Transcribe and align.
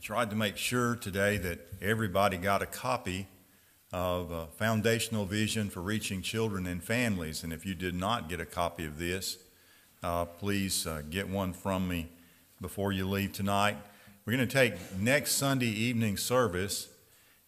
Tried 0.00 0.30
to 0.30 0.36
make 0.36 0.56
sure 0.56 0.96
today 0.96 1.36
that 1.36 1.58
everybody 1.82 2.38
got 2.38 2.62
a 2.62 2.66
copy 2.66 3.28
of 3.92 4.30
a 4.30 4.46
Foundational 4.46 5.26
Vision 5.26 5.68
for 5.68 5.82
Reaching 5.82 6.22
Children 6.22 6.66
and 6.66 6.82
Families. 6.82 7.44
And 7.44 7.52
if 7.52 7.66
you 7.66 7.74
did 7.74 7.94
not 7.94 8.30
get 8.30 8.40
a 8.40 8.46
copy 8.46 8.86
of 8.86 8.98
this, 8.98 9.36
uh, 10.02 10.24
please 10.24 10.86
uh, 10.86 11.02
get 11.10 11.28
one 11.28 11.52
from 11.52 11.86
me 11.86 12.08
before 12.62 12.92
you 12.92 13.06
leave 13.06 13.32
tonight. 13.32 13.76
We're 14.24 14.36
going 14.36 14.48
to 14.48 14.52
take 14.52 14.74
next 14.98 15.32
Sunday 15.32 15.66
evening 15.66 16.16
service 16.16 16.88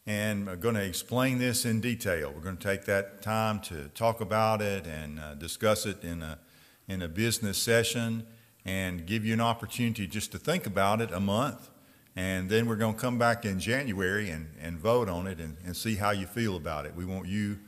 and 0.06 0.50
I'm 0.50 0.60
going 0.60 0.74
to 0.74 0.84
explain 0.84 1.38
this 1.38 1.64
in 1.64 1.80
detail. 1.80 2.32
We're 2.34 2.42
going 2.42 2.58
to 2.58 2.62
take 2.62 2.84
that 2.84 3.22
time 3.22 3.60
to 3.62 3.88
talk 3.94 4.20
about 4.20 4.60
it 4.60 4.86
and 4.86 5.18
uh, 5.18 5.34
discuss 5.36 5.86
it 5.86 6.04
in 6.04 6.22
a, 6.22 6.38
in 6.86 7.00
a 7.00 7.08
business 7.08 7.56
session 7.56 8.26
and 8.66 9.06
give 9.06 9.24
you 9.24 9.32
an 9.32 9.40
opportunity 9.40 10.06
just 10.06 10.32
to 10.32 10.38
think 10.38 10.66
about 10.66 11.00
it 11.00 11.10
a 11.12 11.20
month. 11.20 11.70
And 12.14 12.50
then 12.50 12.66
we're 12.66 12.76
going 12.76 12.94
to 12.94 13.00
come 13.00 13.18
back 13.18 13.44
in 13.44 13.58
January 13.58 14.30
and, 14.30 14.50
and 14.60 14.78
vote 14.78 15.08
on 15.08 15.26
it 15.26 15.38
and, 15.38 15.56
and 15.64 15.76
see 15.76 15.96
how 15.96 16.10
you 16.10 16.26
feel 16.26 16.56
about 16.56 16.84
it. 16.84 16.94
We 16.94 17.04
want 17.04 17.26
you 17.26 17.58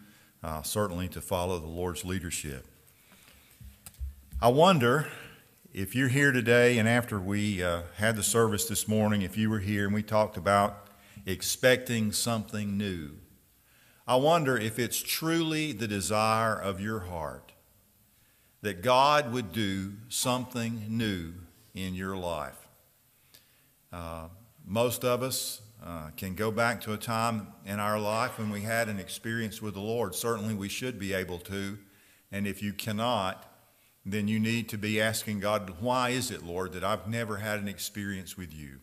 uh, 0.42 0.62
certainly 0.62 1.08
to 1.08 1.20
follow 1.20 1.58
the 1.58 1.66
Lord's 1.66 2.04
leadership. 2.04 2.66
I 4.42 4.48
wonder 4.48 5.08
if 5.72 5.94
you're 5.94 6.08
here 6.08 6.30
today 6.30 6.78
and 6.78 6.86
after 6.86 7.18
we 7.18 7.62
uh, 7.62 7.82
had 7.96 8.16
the 8.16 8.22
service 8.22 8.66
this 8.66 8.86
morning, 8.86 9.22
if 9.22 9.38
you 9.38 9.48
were 9.48 9.60
here 9.60 9.86
and 9.86 9.94
we 9.94 10.02
talked 10.02 10.36
about 10.36 10.88
expecting 11.24 12.12
something 12.12 12.76
new, 12.76 13.12
I 14.06 14.16
wonder 14.16 14.58
if 14.58 14.78
it's 14.78 15.02
truly 15.02 15.72
the 15.72 15.88
desire 15.88 16.54
of 16.54 16.78
your 16.78 17.00
heart 17.00 17.52
that 18.60 18.82
God 18.82 19.32
would 19.32 19.52
do 19.52 19.94
something 20.08 20.84
new 20.88 21.32
in 21.74 21.94
your 21.94 22.16
life. 22.16 22.63
Most 24.66 25.04
of 25.04 25.22
us 25.22 25.60
uh, 25.84 26.08
can 26.16 26.34
go 26.34 26.50
back 26.50 26.80
to 26.80 26.94
a 26.94 26.96
time 26.96 27.48
in 27.66 27.78
our 27.78 28.00
life 28.00 28.38
when 28.38 28.50
we 28.50 28.62
had 28.62 28.88
an 28.88 28.98
experience 28.98 29.60
with 29.60 29.74
the 29.74 29.80
Lord. 29.80 30.14
Certainly, 30.14 30.54
we 30.54 30.68
should 30.68 30.98
be 30.98 31.12
able 31.12 31.38
to. 31.40 31.78
And 32.32 32.46
if 32.46 32.62
you 32.62 32.72
cannot, 32.72 33.44
then 34.06 34.26
you 34.26 34.40
need 34.40 34.68
to 34.70 34.78
be 34.78 35.00
asking 35.00 35.40
God, 35.40 35.76
why 35.80 36.10
is 36.10 36.30
it, 36.30 36.42
Lord, 36.42 36.72
that 36.72 36.82
I've 36.82 37.06
never 37.06 37.36
had 37.36 37.60
an 37.60 37.68
experience 37.68 38.36
with 38.36 38.54
you? 38.54 38.80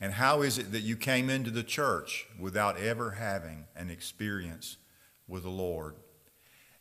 And 0.00 0.12
how 0.12 0.42
is 0.42 0.58
it 0.58 0.70
that 0.70 0.82
you 0.82 0.96
came 0.96 1.28
into 1.28 1.50
the 1.50 1.64
church 1.64 2.26
without 2.38 2.78
ever 2.78 3.12
having 3.12 3.64
an 3.74 3.90
experience 3.90 4.76
with 5.26 5.42
the 5.42 5.50
Lord? 5.50 5.96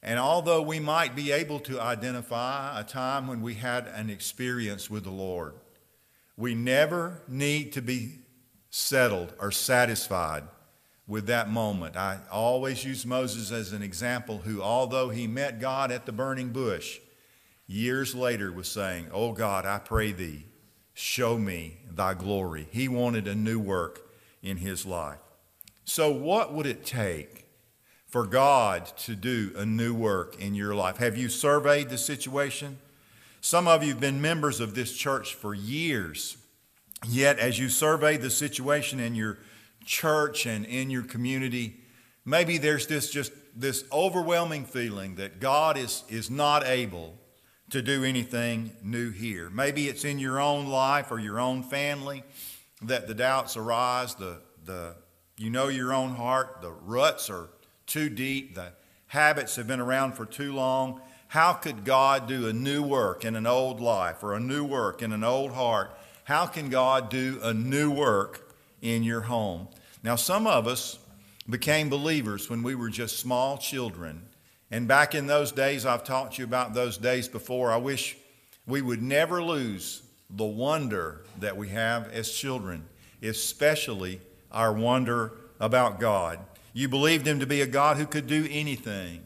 And 0.03 0.19
although 0.19 0.61
we 0.61 0.79
might 0.79 1.15
be 1.15 1.31
able 1.31 1.59
to 1.61 1.81
identify 1.81 2.79
a 2.79 2.83
time 2.83 3.27
when 3.27 3.41
we 3.41 3.55
had 3.55 3.87
an 3.87 4.11
experience 4.11 4.89
with 4.89 5.03
the 5.03 5.09
Lord, 5.09 5.55
we 6.37 6.53
never 6.53 7.23
need 7.27 7.73
to 7.73 7.81
be 7.81 8.19
settled 8.69 9.33
or 9.39 9.51
satisfied 9.51 10.43
with 11.07 11.25
that 11.27 11.49
moment. 11.49 11.97
I 11.97 12.19
always 12.31 12.85
use 12.85 13.05
Moses 13.05 13.51
as 13.51 13.73
an 13.73 13.81
example, 13.81 14.39
who, 14.39 14.61
although 14.61 15.09
he 15.09 15.25
met 15.25 15.59
God 15.59 15.91
at 15.91 16.05
the 16.05 16.11
burning 16.11 16.49
bush, 16.49 16.99
years 17.65 18.13
later 18.13 18.51
was 18.51 18.67
saying, 18.67 19.07
Oh 19.11 19.31
God, 19.31 19.65
I 19.65 19.79
pray 19.79 20.11
thee, 20.11 20.45
show 20.93 21.37
me 21.37 21.77
thy 21.89 22.13
glory. 22.13 22.67
He 22.71 22.87
wanted 22.87 23.27
a 23.27 23.35
new 23.35 23.59
work 23.59 24.07
in 24.43 24.57
his 24.57 24.85
life. 24.85 25.19
So, 25.85 26.11
what 26.11 26.53
would 26.53 26.65
it 26.65 26.85
take 26.85 27.47
for 28.05 28.27
God 28.27 28.85
to 28.97 29.15
do 29.15 29.53
a 29.55 29.65
new 29.65 29.93
work 29.93 30.39
in 30.39 30.53
your 30.53 30.75
life? 30.75 30.97
Have 30.97 31.17
you 31.17 31.29
surveyed 31.29 31.89
the 31.89 31.97
situation? 31.97 32.79
Some 33.47 33.65
of 33.65 33.81
you 33.81 33.91
have 33.91 34.01
been 34.01 34.21
members 34.21 34.59
of 34.59 34.75
this 34.75 34.91
church 34.91 35.33
for 35.33 35.53
years. 35.53 36.35
Yet, 37.07 37.39
as 37.39 37.57
you 37.57 37.69
survey 37.69 38.17
the 38.17 38.29
situation 38.29 38.99
in 38.99 39.15
your 39.15 39.37
church 39.85 40.45
and 40.45 40.65
in 40.65 40.89
your 40.89 41.03
community, 41.03 41.79
maybe 42.25 42.57
there's 42.57 42.87
this 42.87 43.09
just 43.09 43.31
this 43.55 43.85
overwhelming 43.89 44.65
feeling 44.65 45.15
that 45.15 45.39
God 45.39 45.77
is, 45.77 46.03
is 46.09 46.29
not 46.29 46.67
able 46.67 47.17
to 47.69 47.81
do 47.81 48.03
anything 48.03 48.73
new 48.83 49.11
here. 49.11 49.49
Maybe 49.49 49.87
it's 49.87 50.03
in 50.03 50.19
your 50.19 50.41
own 50.41 50.67
life 50.67 51.09
or 51.09 51.17
your 51.17 51.39
own 51.39 51.63
family 51.63 52.23
that 52.81 53.07
the 53.07 53.13
doubts 53.13 53.55
arise, 53.55 54.13
the, 54.15 54.41
the 54.65 54.97
you 55.37 55.49
know 55.49 55.69
your 55.69 55.93
own 55.93 56.15
heart, 56.15 56.57
the 56.61 56.73
ruts 56.73 57.29
are 57.29 57.47
too 57.85 58.09
deep, 58.09 58.55
the 58.55 58.73
habits 59.07 59.55
have 59.55 59.67
been 59.67 59.79
around 59.79 60.15
for 60.17 60.25
too 60.25 60.51
long. 60.51 60.99
How 61.29 61.53
could 61.53 61.83
God 61.83 62.27
do 62.27 62.47
a 62.47 62.53
new 62.53 62.81
work 62.81 63.25
in 63.25 63.35
an 63.35 63.45
old 63.45 63.81
life 63.81 64.23
or 64.23 64.33
a 64.33 64.39
new 64.39 64.63
work 64.63 65.01
in 65.01 65.11
an 65.11 65.23
old 65.23 65.51
heart? 65.51 65.91
How 66.23 66.45
can 66.45 66.69
God 66.69 67.09
do 67.09 67.39
a 67.43 67.53
new 67.53 67.91
work 67.91 68.53
in 68.81 69.03
your 69.03 69.21
home? 69.21 69.67
Now, 70.03 70.15
some 70.15 70.47
of 70.47 70.67
us 70.67 70.99
became 71.49 71.89
believers 71.89 72.49
when 72.49 72.63
we 72.63 72.75
were 72.75 72.89
just 72.89 73.19
small 73.19 73.57
children. 73.57 74.23
And 74.71 74.87
back 74.87 75.15
in 75.15 75.27
those 75.27 75.51
days, 75.51 75.85
I've 75.85 76.03
to 76.03 76.29
you 76.37 76.43
about 76.43 76.73
those 76.73 76.97
days 76.97 77.27
before. 77.27 77.71
I 77.71 77.77
wish 77.77 78.17
we 78.65 78.81
would 78.81 79.01
never 79.01 79.41
lose 79.41 80.03
the 80.29 80.45
wonder 80.45 81.23
that 81.39 81.55
we 81.55 81.69
have 81.69 82.11
as 82.11 82.31
children, 82.31 82.85
especially 83.21 84.19
our 84.51 84.73
wonder 84.73 85.31
about 85.59 85.99
God. 85.99 86.39
You 86.73 86.89
believed 86.89 87.25
Him 87.25 87.39
to 87.39 87.47
be 87.47 87.61
a 87.61 87.67
God 87.67 87.97
who 87.97 88.05
could 88.05 88.27
do 88.27 88.47
anything, 88.51 89.23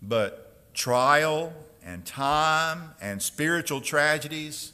but 0.00 0.51
trial 0.74 1.52
and 1.84 2.04
time 2.04 2.94
and 3.00 3.22
spiritual 3.22 3.80
tragedies 3.80 4.72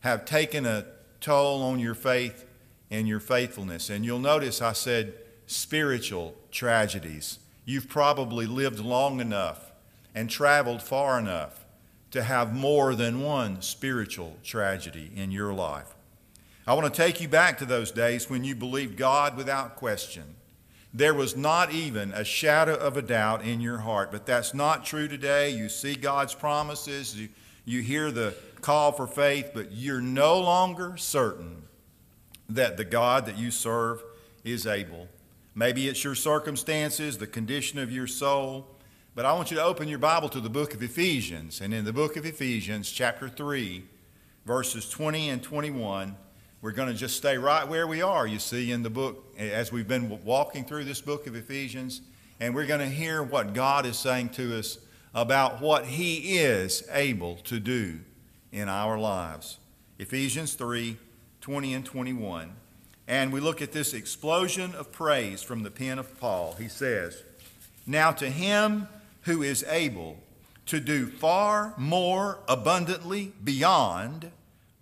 have 0.00 0.24
taken 0.24 0.66
a 0.66 0.86
toll 1.20 1.62
on 1.62 1.78
your 1.78 1.94
faith 1.94 2.44
and 2.90 3.06
your 3.06 3.20
faithfulness. 3.20 3.90
And 3.90 4.04
you'll 4.04 4.18
notice 4.18 4.62
I 4.62 4.72
said 4.72 5.14
spiritual 5.46 6.34
tragedies. 6.50 7.38
You've 7.64 7.88
probably 7.88 8.46
lived 8.46 8.80
long 8.80 9.20
enough 9.20 9.72
and 10.14 10.30
traveled 10.30 10.82
far 10.82 11.18
enough 11.18 11.64
to 12.10 12.22
have 12.22 12.54
more 12.54 12.94
than 12.94 13.20
one 13.20 13.60
spiritual 13.60 14.36
tragedy 14.42 15.10
in 15.14 15.30
your 15.30 15.52
life. 15.52 15.94
I 16.66 16.74
want 16.74 16.92
to 16.92 17.02
take 17.02 17.20
you 17.20 17.28
back 17.28 17.58
to 17.58 17.66
those 17.66 17.90
days 17.90 18.30
when 18.30 18.44
you 18.44 18.54
believed 18.54 18.96
God 18.96 19.36
without 19.36 19.76
question 19.76 20.36
there 20.92 21.14
was 21.14 21.36
not 21.36 21.72
even 21.72 22.12
a 22.12 22.24
shadow 22.24 22.74
of 22.74 22.96
a 22.96 23.02
doubt 23.02 23.44
in 23.44 23.60
your 23.60 23.78
heart. 23.78 24.10
But 24.10 24.26
that's 24.26 24.54
not 24.54 24.84
true 24.84 25.08
today. 25.08 25.50
You 25.50 25.68
see 25.68 25.94
God's 25.94 26.34
promises, 26.34 27.18
you, 27.18 27.28
you 27.64 27.82
hear 27.82 28.10
the 28.10 28.34
call 28.60 28.92
for 28.92 29.06
faith, 29.06 29.50
but 29.54 29.72
you're 29.72 30.00
no 30.00 30.40
longer 30.40 30.96
certain 30.96 31.62
that 32.48 32.76
the 32.76 32.84
God 32.84 33.26
that 33.26 33.36
you 33.36 33.50
serve 33.50 34.02
is 34.44 34.66
able. 34.66 35.08
Maybe 35.54 35.88
it's 35.88 36.02
your 36.02 36.14
circumstances, 36.14 37.18
the 37.18 37.26
condition 37.26 37.78
of 37.78 37.92
your 37.92 38.06
soul. 38.06 38.66
But 39.14 39.26
I 39.26 39.32
want 39.32 39.50
you 39.50 39.56
to 39.56 39.64
open 39.64 39.88
your 39.88 39.98
Bible 39.98 40.28
to 40.30 40.40
the 40.40 40.48
book 40.48 40.72
of 40.72 40.82
Ephesians. 40.82 41.60
And 41.60 41.74
in 41.74 41.84
the 41.84 41.92
book 41.92 42.16
of 42.16 42.24
Ephesians, 42.24 42.90
chapter 42.90 43.28
3, 43.28 43.84
verses 44.46 44.88
20 44.88 45.28
and 45.28 45.42
21, 45.42 46.16
we're 46.60 46.72
going 46.72 46.88
to 46.88 46.94
just 46.94 47.16
stay 47.16 47.38
right 47.38 47.66
where 47.66 47.86
we 47.86 48.02
are, 48.02 48.26
you 48.26 48.40
see, 48.40 48.72
in 48.72 48.82
the 48.82 48.90
book, 48.90 49.32
as 49.38 49.70
we've 49.70 49.86
been 49.86 50.24
walking 50.24 50.64
through 50.64 50.84
this 50.84 51.00
book 51.00 51.28
of 51.28 51.36
Ephesians, 51.36 52.00
and 52.40 52.54
we're 52.54 52.66
going 52.66 52.80
to 52.80 52.86
hear 52.86 53.22
what 53.22 53.54
God 53.54 53.86
is 53.86 53.96
saying 53.96 54.30
to 54.30 54.58
us 54.58 54.78
about 55.14 55.60
what 55.60 55.84
He 55.84 56.38
is 56.38 56.82
able 56.90 57.36
to 57.36 57.60
do 57.60 58.00
in 58.50 58.68
our 58.68 58.98
lives. 58.98 59.58
Ephesians 59.98 60.54
3 60.54 60.96
20 61.40 61.74
and 61.74 61.84
21. 61.84 62.52
And 63.06 63.32
we 63.32 63.40
look 63.40 63.62
at 63.62 63.72
this 63.72 63.94
explosion 63.94 64.74
of 64.74 64.92
praise 64.92 65.40
from 65.42 65.62
the 65.62 65.70
pen 65.70 65.98
of 65.98 66.18
Paul. 66.20 66.56
He 66.58 66.68
says, 66.68 67.22
Now 67.86 68.10
to 68.12 68.28
Him 68.28 68.88
who 69.22 69.42
is 69.42 69.64
able 69.68 70.18
to 70.66 70.80
do 70.80 71.06
far 71.06 71.72
more 71.78 72.40
abundantly 72.48 73.32
beyond 73.42 74.30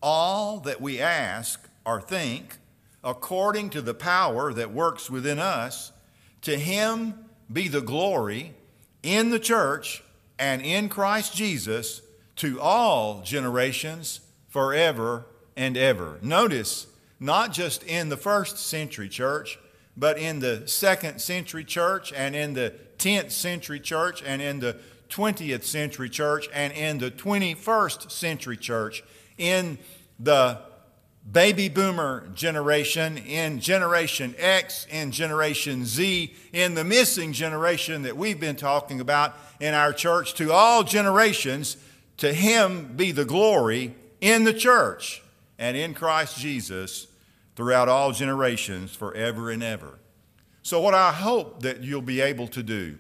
all 0.06 0.60
that 0.60 0.80
we 0.80 1.00
ask 1.00 1.68
or 1.84 2.00
think, 2.00 2.58
according 3.02 3.68
to 3.68 3.82
the 3.82 3.92
power 3.92 4.52
that 4.52 4.72
works 4.72 5.10
within 5.10 5.40
us, 5.40 5.90
to 6.42 6.56
him 6.56 7.12
be 7.52 7.66
the 7.66 7.80
glory 7.80 8.54
in 9.02 9.30
the 9.30 9.40
church 9.40 10.04
and 10.38 10.62
in 10.62 10.88
Christ 10.88 11.34
Jesus 11.34 12.02
to 12.36 12.60
all 12.60 13.20
generations 13.22 14.20
forever 14.48 15.26
and 15.56 15.76
ever. 15.76 16.20
Notice, 16.22 16.86
not 17.18 17.52
just 17.52 17.82
in 17.82 18.08
the 18.08 18.16
first 18.16 18.58
century 18.58 19.08
church, 19.08 19.58
but 19.96 20.18
in 20.18 20.38
the 20.38 20.68
second 20.68 21.18
century 21.18 21.64
church 21.64 22.12
and 22.12 22.36
in 22.36 22.52
the 22.54 22.72
10th 22.98 23.32
century 23.32 23.80
church 23.80 24.22
and 24.24 24.40
in 24.40 24.60
the 24.60 24.76
20th 25.08 25.64
century 25.64 26.08
church 26.08 26.48
and 26.54 26.72
in 26.74 26.98
the 26.98 27.10
21st 27.10 28.08
century 28.08 28.56
church, 28.56 29.02
in 29.38 29.78
the 30.18 30.60
baby 31.30 31.68
boomer 31.68 32.28
generation, 32.34 33.18
in 33.18 33.60
Generation 33.60 34.34
X, 34.38 34.86
in 34.90 35.10
Generation 35.10 35.84
Z, 35.84 36.34
in 36.52 36.74
the 36.74 36.84
missing 36.84 37.32
generation 37.32 38.02
that 38.02 38.16
we've 38.16 38.40
been 38.40 38.56
talking 38.56 39.00
about 39.00 39.34
in 39.60 39.74
our 39.74 39.92
church, 39.92 40.34
to 40.34 40.52
all 40.52 40.84
generations, 40.84 41.76
to 42.18 42.32
Him 42.32 42.94
be 42.96 43.12
the 43.12 43.24
glory 43.24 43.94
in 44.20 44.44
the 44.44 44.54
church 44.54 45.22
and 45.58 45.76
in 45.76 45.94
Christ 45.94 46.38
Jesus 46.38 47.08
throughout 47.56 47.88
all 47.88 48.12
generations, 48.12 48.94
forever 48.94 49.50
and 49.50 49.62
ever. 49.62 49.98
So, 50.62 50.80
what 50.80 50.94
I 50.94 51.12
hope 51.12 51.62
that 51.62 51.82
you'll 51.82 52.02
be 52.02 52.20
able 52.20 52.48
to 52.48 52.62
do 52.62 52.98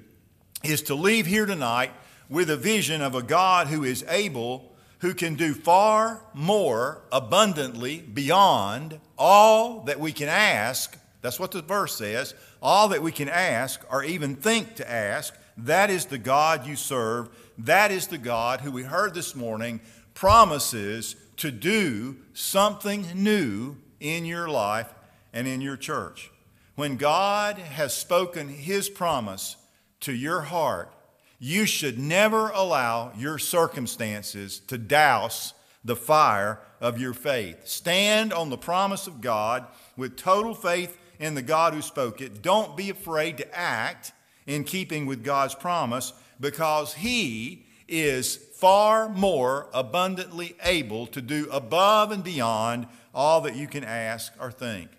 is 0.64 0.82
to 0.82 0.94
leave 0.94 1.26
here 1.26 1.46
tonight 1.46 1.92
with 2.28 2.50
a 2.50 2.56
vision 2.56 3.02
of 3.02 3.14
a 3.14 3.22
God 3.22 3.68
who 3.68 3.84
is 3.84 4.04
able, 4.08 4.72
who 5.06 5.14
can 5.14 5.36
do 5.36 5.54
far 5.54 6.20
more 6.34 7.00
abundantly 7.12 8.00
beyond 8.00 8.98
all 9.16 9.82
that 9.82 10.00
we 10.00 10.10
can 10.10 10.28
ask. 10.28 10.98
That's 11.22 11.38
what 11.38 11.52
the 11.52 11.62
verse 11.62 11.94
says. 11.94 12.34
All 12.60 12.88
that 12.88 13.04
we 13.04 13.12
can 13.12 13.28
ask 13.28 13.80
or 13.88 14.02
even 14.02 14.34
think 14.34 14.74
to 14.74 14.90
ask. 14.90 15.32
That 15.58 15.90
is 15.90 16.06
the 16.06 16.18
God 16.18 16.66
you 16.66 16.74
serve. 16.74 17.28
That 17.56 17.92
is 17.92 18.08
the 18.08 18.18
God 18.18 18.62
who 18.62 18.72
we 18.72 18.82
heard 18.82 19.14
this 19.14 19.36
morning 19.36 19.80
promises 20.12 21.14
to 21.36 21.52
do 21.52 22.16
something 22.34 23.06
new 23.14 23.76
in 24.00 24.24
your 24.24 24.48
life 24.48 24.92
and 25.32 25.46
in 25.46 25.60
your 25.60 25.76
church. 25.76 26.32
When 26.74 26.96
God 26.96 27.58
has 27.58 27.94
spoken 27.94 28.48
His 28.48 28.90
promise 28.90 29.54
to 30.00 30.12
your 30.12 30.40
heart, 30.40 30.92
you 31.38 31.66
should 31.66 31.98
never 31.98 32.50
allow 32.50 33.12
your 33.16 33.38
circumstances 33.38 34.58
to 34.60 34.78
douse 34.78 35.52
the 35.84 35.96
fire 35.96 36.60
of 36.80 37.00
your 37.00 37.14
faith. 37.14 37.66
Stand 37.66 38.32
on 38.32 38.50
the 38.50 38.58
promise 38.58 39.06
of 39.06 39.20
God 39.20 39.66
with 39.96 40.16
total 40.16 40.54
faith 40.54 40.98
in 41.18 41.34
the 41.34 41.42
God 41.42 41.74
who 41.74 41.82
spoke 41.82 42.20
it. 42.20 42.42
Don't 42.42 42.76
be 42.76 42.90
afraid 42.90 43.38
to 43.38 43.58
act 43.58 44.12
in 44.46 44.64
keeping 44.64 45.06
with 45.06 45.24
God's 45.24 45.54
promise 45.54 46.12
because 46.40 46.94
He 46.94 47.66
is 47.88 48.36
far 48.36 49.08
more 49.08 49.68
abundantly 49.72 50.56
able 50.64 51.06
to 51.08 51.20
do 51.20 51.48
above 51.50 52.10
and 52.10 52.24
beyond 52.24 52.86
all 53.14 53.40
that 53.42 53.56
you 53.56 53.66
can 53.66 53.84
ask 53.84 54.32
or 54.40 54.50
think. 54.50 54.90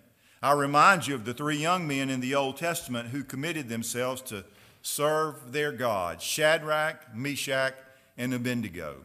I 0.41 0.53
remind 0.53 1.07
you 1.07 1.15
of 1.15 1.25
the 1.25 1.33
three 1.33 1.57
young 1.57 1.87
men 1.87 2.09
in 2.09 2.19
the 2.19 2.35
Old 2.35 2.57
Testament 2.57 3.09
who 3.09 3.23
committed 3.23 3.69
themselves 3.69 4.21
to 4.23 4.45
serve 4.87 5.51
their 5.51 5.71
God 5.71 6.21
Shadrach, 6.21 7.13
Meshach, 7.13 7.75
and 8.17 8.33
Abednego. 8.33 8.97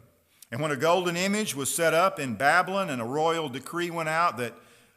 And 0.51 0.61
when 0.61 0.71
a 0.71 0.77
golden 0.77 1.17
image 1.17 1.57
was 1.57 1.75
set 1.75 1.93
up 1.93 2.21
in 2.21 2.37
Babylon 2.37 2.91
and 2.91 3.03
a 3.03 3.07
royal 3.07 3.49
decree 3.49 3.91
went 3.91 4.09
out 4.09 4.37
that 4.37 4.55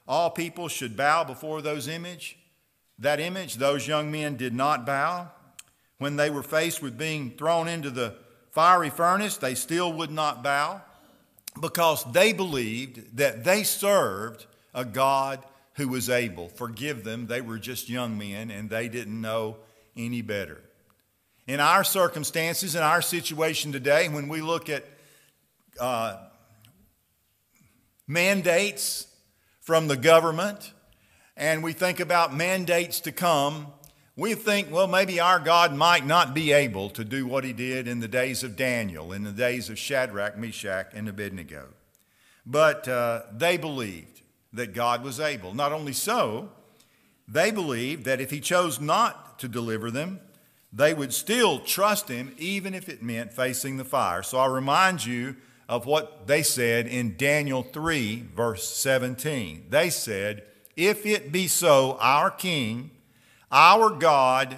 all 0.07 0.29
people 0.29 0.67
should 0.67 0.95
bow 0.95 1.23
before 1.23 1.61
those 1.61 1.87
image, 1.87 2.37
that 2.99 3.19
image, 3.19 3.55
those 3.55 3.87
young 3.87 4.11
men 4.11 4.37
did 4.37 4.53
not 4.53 4.85
bow. 4.85 5.31
When 5.97 6.17
they 6.17 6.29
were 6.29 6.43
faced 6.43 6.81
with 6.81 6.97
being 6.97 7.31
thrown 7.31 7.67
into 7.67 7.89
the 7.89 8.15
fiery 8.51 8.89
furnace, 8.89 9.37
they 9.37 9.55
still 9.55 9.91
would 9.93 10.11
not 10.11 10.43
bow 10.43 10.81
because 11.59 12.03
they 12.11 12.31
believed 12.31 13.17
that 13.17 13.43
they 13.43 13.63
served 13.63 14.45
a 14.73 14.85
God 14.85 15.43
who 15.75 15.87
was 15.87 16.09
able. 16.09 16.49
Forgive 16.49 17.03
them, 17.03 17.27
they 17.27 17.41
were 17.41 17.57
just 17.57 17.89
young 17.89 18.17
men 18.17 18.51
and 18.51 18.69
they 18.69 18.87
didn't 18.87 19.19
know 19.19 19.57
any 19.97 20.21
better. 20.21 20.61
In 21.47 21.59
our 21.59 21.83
circumstances, 21.83 22.73
in 22.73 22.81
our 22.81 23.03
situation 23.03 23.71
today, 23.71 24.09
when 24.09 24.27
we 24.27 24.41
look 24.41 24.67
at 24.67 24.83
uh, 25.79 26.17
mandates 28.07 29.05
from 29.61 29.87
the 29.87 29.95
government 29.95 30.73
and 31.37 31.61
we 31.61 31.71
think 31.71 31.99
about 31.99 32.33
mandates 32.33 32.99
to 33.01 33.11
come, 33.11 33.67
we 34.15 34.33
think, 34.33 34.71
well, 34.71 34.87
maybe 34.87 35.19
our 35.19 35.39
God 35.39 35.75
might 35.75 36.03
not 36.03 36.33
be 36.33 36.51
able 36.51 36.89
to 36.91 37.03
do 37.03 37.27
what 37.27 37.43
he 37.43 37.53
did 37.53 37.87
in 37.87 37.99
the 37.99 38.07
days 38.07 38.43
of 38.43 38.55
Daniel, 38.55 39.11
in 39.11 39.23
the 39.23 39.31
days 39.31 39.69
of 39.69 39.77
Shadrach, 39.77 40.39
Meshach, 40.39 40.87
and 40.95 41.07
Abednego. 41.07 41.67
But 42.43 42.87
uh, 42.87 43.23
they 43.31 43.57
believed 43.57 44.21
that 44.53 44.73
God 44.73 45.03
was 45.03 45.19
able. 45.19 45.53
Not 45.53 45.73
only 45.73 45.93
so, 45.93 46.49
they 47.27 47.51
believed 47.51 48.05
that 48.05 48.19
if 48.19 48.31
He 48.31 48.39
chose 48.39 48.79
not 48.79 49.37
to 49.39 49.47
deliver 49.47 49.91
them, 49.91 50.21
they 50.75 50.93
would 50.93 51.13
still 51.13 51.59
trust 51.59 52.09
Him 52.09 52.35
even 52.37 52.73
if 52.73 52.89
it 52.89 53.01
meant 53.01 53.31
facing 53.31 53.77
the 53.77 53.85
fire. 53.85 54.21
So 54.21 54.37
I 54.37 54.47
remind 54.47 55.05
you 55.05 55.37
of 55.69 55.85
what 55.85 56.27
they 56.27 56.43
said 56.43 56.85
in 56.85 57.15
Daniel 57.17 57.63
3, 57.63 58.25
verse 58.35 58.67
17. 58.67 59.67
They 59.69 59.89
said, 59.89 60.43
If 60.75 61.05
it 61.05 61.31
be 61.31 61.47
so, 61.47 61.97
our 62.01 62.29
King, 62.29 62.91
our 63.51 63.89
God, 63.89 64.57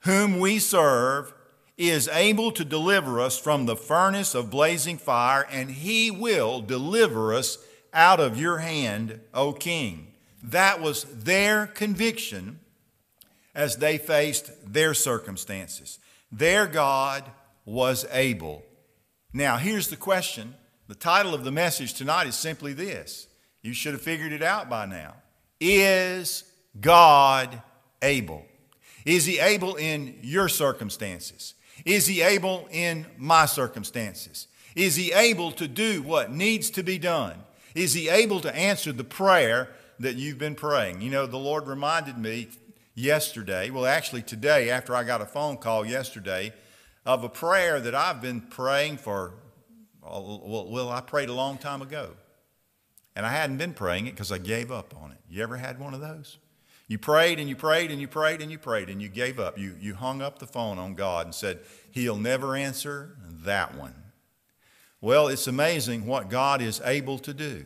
whom 0.00 0.38
we 0.38 0.60
serve, 0.60 1.34
is 1.76 2.08
able 2.08 2.52
to 2.52 2.64
deliver 2.64 3.20
us 3.20 3.38
from 3.38 3.66
the 3.66 3.76
furnace 3.76 4.34
of 4.34 4.50
blazing 4.50 4.98
fire, 4.98 5.46
and 5.50 5.70
he 5.70 6.10
will 6.10 6.60
deliver 6.60 7.34
us 7.34 7.58
out 7.92 8.20
of 8.20 8.38
your 8.38 8.58
hand, 8.58 9.18
O 9.34 9.52
king. 9.52 10.08
That 10.42 10.80
was 10.80 11.04
their 11.04 11.66
conviction 11.66 12.60
as 13.54 13.76
they 13.76 13.98
faced 13.98 14.50
their 14.72 14.94
circumstances. 14.94 15.98
Their 16.30 16.66
God 16.66 17.24
was 17.64 18.06
able. 18.12 18.62
Now, 19.32 19.56
here's 19.56 19.88
the 19.88 19.96
question. 19.96 20.54
The 20.88 20.94
title 20.94 21.34
of 21.34 21.44
the 21.44 21.52
message 21.52 21.94
tonight 21.94 22.26
is 22.26 22.34
simply 22.34 22.72
this. 22.72 23.28
You 23.62 23.72
should 23.72 23.92
have 23.92 24.02
figured 24.02 24.32
it 24.32 24.42
out 24.42 24.68
by 24.68 24.86
now. 24.86 25.14
Is 25.60 26.44
God 26.80 27.62
able? 28.02 28.44
Is 29.04 29.26
He 29.26 29.38
able 29.38 29.76
in 29.76 30.18
your 30.22 30.48
circumstances? 30.48 31.54
Is 31.84 32.06
He 32.06 32.22
able 32.22 32.68
in 32.70 33.06
my 33.16 33.46
circumstances? 33.46 34.48
Is 34.74 34.96
He 34.96 35.12
able 35.12 35.52
to 35.52 35.68
do 35.68 36.02
what 36.02 36.32
needs 36.32 36.70
to 36.70 36.82
be 36.82 36.98
done? 36.98 37.38
Is 37.74 37.94
He 37.94 38.08
able 38.08 38.40
to 38.40 38.54
answer 38.54 38.92
the 38.92 39.04
prayer 39.04 39.68
that 39.98 40.16
you've 40.16 40.38
been 40.38 40.54
praying? 40.54 41.02
You 41.02 41.10
know, 41.10 41.26
the 41.26 41.36
Lord 41.36 41.66
reminded 41.66 42.18
me 42.18 42.48
yesterday, 42.94 43.70
well, 43.70 43.86
actually 43.86 44.22
today, 44.22 44.70
after 44.70 44.94
I 44.94 45.04
got 45.04 45.20
a 45.20 45.26
phone 45.26 45.56
call 45.56 45.84
yesterday, 45.84 46.52
of 47.06 47.24
a 47.24 47.28
prayer 47.28 47.80
that 47.80 47.94
I've 47.94 48.20
been 48.20 48.40
praying 48.40 48.98
for, 48.98 49.34
well, 50.02 50.90
I 50.90 51.00
prayed 51.00 51.28
a 51.28 51.34
long 51.34 51.58
time 51.58 51.82
ago. 51.82 52.12
And 53.16 53.26
I 53.26 53.30
hadn't 53.30 53.56
been 53.56 53.74
praying 53.74 54.06
it 54.06 54.12
because 54.12 54.30
I 54.30 54.38
gave 54.38 54.70
up 54.70 54.94
on 54.96 55.12
it. 55.12 55.18
You 55.28 55.42
ever 55.42 55.56
had 55.56 55.78
one 55.78 55.94
of 55.94 56.00
those? 56.00 56.38
You 56.86 56.98
prayed 56.98 57.38
and 57.38 57.48
you 57.48 57.56
prayed 57.56 57.90
and 57.90 58.00
you 58.00 58.08
prayed 58.08 58.40
and 58.40 58.50
you 58.50 58.58
prayed 58.58 58.88
and 58.88 59.00
you 59.00 59.08
gave 59.08 59.38
up. 59.38 59.58
You, 59.58 59.76
you 59.80 59.94
hung 59.94 60.22
up 60.22 60.38
the 60.38 60.46
phone 60.46 60.78
on 60.78 60.94
God 60.94 61.26
and 61.26 61.34
said, 61.34 61.60
He'll 61.90 62.16
never 62.16 62.56
answer 62.56 63.16
that 63.44 63.76
one. 63.76 63.94
Well, 65.00 65.28
it's 65.28 65.46
amazing 65.46 66.06
what 66.06 66.28
God 66.28 66.60
is 66.60 66.80
able 66.84 67.18
to 67.20 67.32
do. 67.32 67.64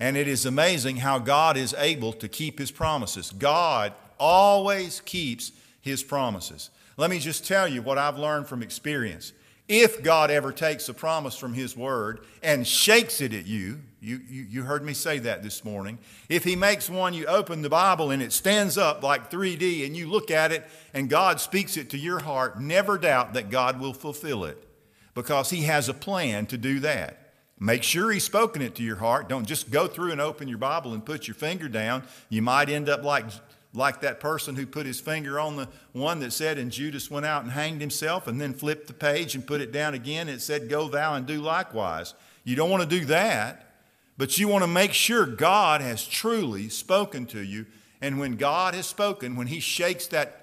And 0.00 0.16
it 0.16 0.26
is 0.26 0.46
amazing 0.46 0.98
how 0.98 1.18
God 1.18 1.56
is 1.56 1.74
able 1.78 2.12
to 2.14 2.28
keep 2.28 2.58
his 2.58 2.70
promises. 2.70 3.30
God 3.30 3.94
always 4.22 5.00
keeps 5.00 5.50
his 5.80 6.04
promises. 6.04 6.70
Let 6.96 7.10
me 7.10 7.18
just 7.18 7.46
tell 7.46 7.66
you 7.66 7.82
what 7.82 7.98
I've 7.98 8.18
learned 8.18 8.46
from 8.46 8.62
experience. 8.62 9.32
If 9.68 10.02
God 10.02 10.30
ever 10.30 10.52
takes 10.52 10.88
a 10.88 10.94
promise 10.94 11.36
from 11.36 11.54
his 11.54 11.76
word 11.76 12.20
and 12.42 12.66
shakes 12.66 13.20
it 13.20 13.32
at 13.32 13.46
you, 13.46 13.80
you, 14.00 14.20
you, 14.28 14.42
you 14.42 14.62
heard 14.62 14.84
me 14.84 14.92
say 14.92 15.18
that 15.20 15.42
this 15.42 15.64
morning. 15.64 15.98
If 16.28 16.44
he 16.44 16.54
makes 16.54 16.88
one, 16.88 17.14
you 17.14 17.26
open 17.26 17.62
the 17.62 17.70
Bible 17.70 18.10
and 18.10 18.22
it 18.22 18.32
stands 18.32 18.78
up 18.78 19.02
like 19.02 19.30
3D 19.30 19.86
and 19.86 19.96
you 19.96 20.08
look 20.08 20.30
at 20.30 20.52
it 20.52 20.64
and 20.94 21.08
God 21.08 21.40
speaks 21.40 21.76
it 21.76 21.90
to 21.90 21.98
your 21.98 22.20
heart, 22.20 22.60
never 22.60 22.98
doubt 22.98 23.32
that 23.34 23.50
God 23.50 23.80
will 23.80 23.94
fulfill 23.94 24.44
it 24.44 24.68
because 25.14 25.50
He 25.50 25.62
has 25.62 25.88
a 25.88 25.94
plan 25.94 26.46
to 26.46 26.56
do 26.56 26.80
that. 26.80 27.18
Make 27.58 27.82
sure 27.82 28.10
He's 28.10 28.24
spoken 28.24 28.62
it 28.62 28.74
to 28.76 28.82
your 28.82 28.96
heart. 28.96 29.28
Don't 29.28 29.46
just 29.46 29.70
go 29.70 29.86
through 29.86 30.12
and 30.12 30.20
open 30.20 30.48
your 30.48 30.58
Bible 30.58 30.94
and 30.94 31.04
put 31.04 31.28
your 31.28 31.34
finger 31.34 31.68
down. 31.68 32.02
You 32.28 32.42
might 32.42 32.68
end 32.68 32.88
up 32.88 33.04
like, 33.04 33.26
like 33.74 34.00
that 34.02 34.20
person 34.20 34.56
who 34.56 34.66
put 34.66 34.86
his 34.86 35.00
finger 35.00 35.40
on 35.40 35.56
the 35.56 35.68
one 35.92 36.20
that 36.20 36.32
said, 36.32 36.58
and 36.58 36.70
Judas 36.70 37.10
went 37.10 37.24
out 37.24 37.42
and 37.42 37.52
hanged 37.52 37.80
himself, 37.80 38.26
and 38.26 38.40
then 38.40 38.52
flipped 38.52 38.86
the 38.86 38.92
page 38.92 39.34
and 39.34 39.46
put 39.46 39.60
it 39.60 39.72
down 39.72 39.94
again. 39.94 40.28
It 40.28 40.42
said, 40.42 40.68
Go 40.68 40.88
thou 40.88 41.14
and 41.14 41.26
do 41.26 41.40
likewise. 41.40 42.14
You 42.44 42.56
don't 42.56 42.70
want 42.70 42.82
to 42.82 42.98
do 42.98 43.06
that, 43.06 43.74
but 44.18 44.38
you 44.38 44.48
want 44.48 44.62
to 44.62 44.68
make 44.68 44.92
sure 44.92 45.24
God 45.24 45.80
has 45.80 46.06
truly 46.06 46.68
spoken 46.68 47.26
to 47.26 47.40
you. 47.40 47.66
And 48.00 48.18
when 48.18 48.36
God 48.36 48.74
has 48.74 48.86
spoken, 48.86 49.36
when 49.36 49.46
He 49.46 49.60
shakes 49.60 50.06
that 50.08 50.42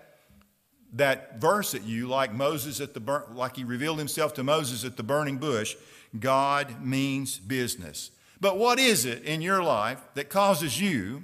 that 0.93 1.39
verse 1.39 1.75
at 1.75 1.83
you 1.83 2.07
like 2.07 2.33
Moses 2.33 2.81
at 2.81 2.93
the 2.93 3.23
like 3.31 3.55
he 3.55 3.63
revealed 3.63 3.99
himself 3.99 4.33
to 4.35 4.43
Moses 4.43 4.83
at 4.83 4.97
the 4.97 5.03
burning 5.03 5.37
bush, 5.37 5.75
God 6.19 6.83
means 6.83 7.37
business. 7.37 8.11
But 8.41 8.57
what 8.57 8.79
is 8.79 9.05
it 9.05 9.23
in 9.23 9.41
your 9.41 9.61
life 9.61 10.01
that 10.15 10.29
causes 10.29 10.81
you 10.81 11.23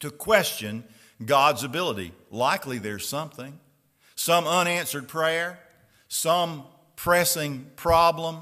to 0.00 0.10
question 0.10 0.84
God's 1.24 1.64
ability? 1.64 2.12
Likely 2.30 2.78
there's 2.78 3.06
something. 3.08 3.58
Some 4.14 4.46
unanswered 4.46 5.08
prayer, 5.08 5.58
some 6.08 6.64
pressing 6.96 7.70
problem, 7.76 8.38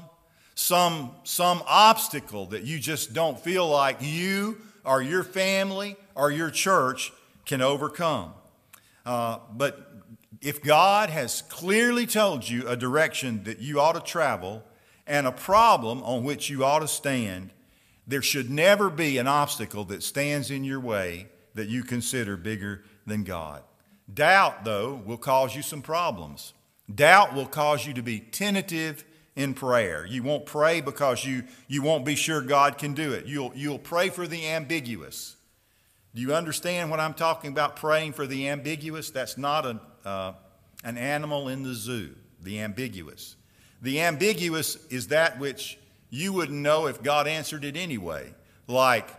some, 0.55 1.11
some 1.23 1.61
obstacle 1.67 2.47
that 2.47 2.63
you 2.63 2.79
just 2.79 3.13
don't 3.13 3.39
feel 3.39 3.67
like 3.67 3.97
you 4.01 4.57
or 4.83 5.01
your 5.01 5.23
family 5.23 5.95
or 6.15 6.31
your 6.31 6.49
church 6.49 7.13
can 7.45 7.61
overcome. 7.61 8.33
Uh, 9.05 9.37
but 9.53 9.91
if 10.41 10.63
God 10.63 11.09
has 11.09 11.43
clearly 11.43 12.05
told 12.07 12.49
you 12.49 12.67
a 12.67 12.75
direction 12.75 13.43
that 13.43 13.59
you 13.59 13.79
ought 13.79 13.93
to 13.93 14.01
travel 14.01 14.63
and 15.05 15.27
a 15.27 15.31
problem 15.31 16.01
on 16.03 16.23
which 16.23 16.49
you 16.49 16.65
ought 16.65 16.79
to 16.79 16.87
stand, 16.87 17.51
There 18.07 18.21
should 18.21 18.49
never 18.49 18.89
be 18.89 19.17
an 19.17 19.27
obstacle 19.27 19.83
that 19.85 20.01
stands 20.01 20.49
in 20.49 20.63
your 20.63 20.79
way 20.79 21.27
that 21.57 21.67
you 21.67 21.83
consider 21.83 22.37
bigger 22.37 22.83
than 23.05 23.23
God. 23.23 23.61
Doubt, 24.11 24.63
though, 24.63 25.01
will 25.05 25.17
cause 25.17 25.55
you 25.55 25.61
some 25.61 25.81
problems. 25.81 26.53
Doubt 26.93 27.35
will 27.35 27.45
cause 27.45 27.85
you 27.85 27.93
to 27.93 28.01
be 28.01 28.19
tentative 28.19 29.03
in 29.35 29.53
prayer. 29.53 30.05
You 30.05 30.23
won't 30.23 30.45
pray 30.45 30.81
because 30.81 31.25
you, 31.25 31.43
you 31.67 31.81
won't 31.81 32.05
be 32.05 32.15
sure 32.15 32.41
God 32.41 32.77
can 32.77 32.93
do 32.93 33.11
it. 33.11 33.25
You'll, 33.25 33.51
you'll 33.55 33.79
pray 33.79 34.09
for 34.09 34.25
the 34.27 34.47
ambiguous. 34.47 35.35
Do 36.15 36.21
you 36.21 36.33
understand 36.33 36.89
what 36.89 36.99
I'm 36.99 37.13
talking 37.13 37.51
about 37.51 37.75
praying 37.75 38.13
for 38.13 38.25
the 38.25 38.47
ambiguous? 38.47 39.09
That's 39.11 39.37
not 39.37 39.65
a, 39.65 39.79
uh, 40.05 40.33
an 40.83 40.97
animal 40.97 41.49
in 41.49 41.63
the 41.63 41.73
zoo, 41.73 42.15
the 42.41 42.61
ambiguous. 42.61 43.35
The 43.81 44.01
ambiguous 44.01 44.77
is 44.89 45.09
that 45.09 45.37
which 45.37 45.77
you 46.09 46.33
wouldn't 46.33 46.57
know 46.57 46.87
if 46.87 47.03
God 47.03 47.27
answered 47.27 47.65
it 47.65 47.75
anyway, 47.75 48.33
like, 48.67 49.09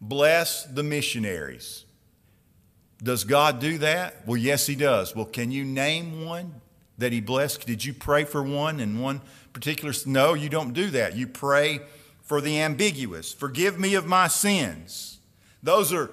bless 0.00 0.64
the 0.64 0.82
missionaries. 0.82 1.85
Does 3.02 3.24
God 3.24 3.60
do 3.60 3.78
that? 3.78 4.26
Well, 4.26 4.36
yes, 4.36 4.66
He 4.66 4.74
does. 4.74 5.14
Well, 5.14 5.26
can 5.26 5.50
you 5.50 5.64
name 5.64 6.24
one 6.24 6.60
that 6.98 7.12
He 7.12 7.20
blessed? 7.20 7.66
Did 7.66 7.84
you 7.84 7.92
pray 7.92 8.24
for 8.24 8.42
one 8.42 8.80
in 8.80 9.00
one 9.00 9.20
particular? 9.52 9.92
No, 10.06 10.34
you 10.34 10.48
don't 10.48 10.72
do 10.72 10.90
that. 10.90 11.16
You 11.16 11.26
pray 11.26 11.80
for 12.22 12.40
the 12.40 12.60
ambiguous. 12.60 13.32
Forgive 13.32 13.78
me 13.78 13.94
of 13.94 14.06
my 14.06 14.28
sins. 14.28 15.18
Those 15.62 15.92
are, 15.92 16.10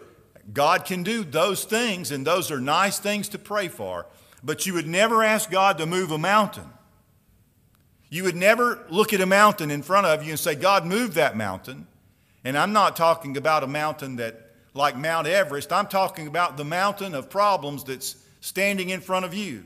God 0.52 0.86
can 0.86 1.04
do 1.04 1.24
those 1.24 1.64
things, 1.64 2.12
and 2.12 2.28
those 2.28 2.52
are 2.52 2.60
nice 2.60 3.00
things 3.00 3.30
to 3.30 3.40
pray 3.40 3.68
for, 3.68 4.06
but 4.44 4.66
you 4.66 4.74
would 4.74 4.88
never 4.88 5.24
ask 5.24 5.50
God 5.50 5.78
to 5.78 5.86
move 5.86 6.12
a 6.12 6.18
mountain. 6.18 6.70
You 8.10 8.24
would 8.26 8.36
never 8.36 8.86
look 8.90 9.12
at 9.12 9.22
a 9.22 9.26
mountain 9.26 9.72
in 9.72 9.82
front 9.82 10.06
of 10.06 10.24
you 10.24 10.32
and 10.32 10.40
say, 10.40 10.54
God, 10.54 10.86
move 10.86 11.16
that 11.16 11.36
mountain. 11.36 11.88
And 12.44 12.58
I'm 12.58 12.74
not 12.74 12.96
talking 12.96 13.38
about 13.38 13.64
a 13.64 13.68
mountain 13.68 14.18
that 14.18 14.53
like 14.74 14.98
Mount 14.98 15.28
Everest. 15.28 15.72
I'm 15.72 15.88
talking 15.88 16.28
about 16.28 16.58
the 16.58 16.66
mountain 16.66 17.14
of 17.14 17.30
problems 17.30 17.84
that's 17.84 18.16
standing 18.42 18.90
in 18.90 19.02
front 19.02 19.26
of 19.26 19.34
you. 19.34 19.66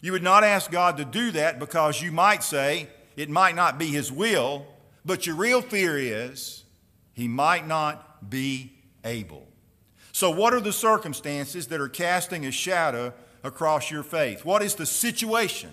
You 0.00 0.12
would 0.12 0.22
not 0.22 0.44
ask 0.44 0.70
God 0.70 0.98
to 0.98 1.04
do 1.04 1.32
that 1.32 1.58
because 1.58 2.00
you 2.00 2.12
might 2.12 2.42
say 2.42 2.88
it 3.16 3.28
might 3.28 3.56
not 3.56 3.78
be 3.78 3.86
His 3.88 4.12
will, 4.12 4.66
but 5.04 5.26
your 5.26 5.36
real 5.36 5.62
fear 5.62 5.98
is 5.98 6.64
He 7.12 7.28
might 7.28 7.66
not 7.66 8.30
be 8.30 8.72
able. 9.04 9.46
So, 10.12 10.30
what 10.30 10.54
are 10.54 10.60
the 10.60 10.72
circumstances 10.72 11.66
that 11.68 11.80
are 11.80 11.88
casting 11.88 12.46
a 12.46 12.50
shadow 12.50 13.12
across 13.42 13.90
your 13.90 14.02
faith? 14.02 14.44
What 14.44 14.62
is 14.62 14.74
the 14.74 14.86
situation 14.86 15.72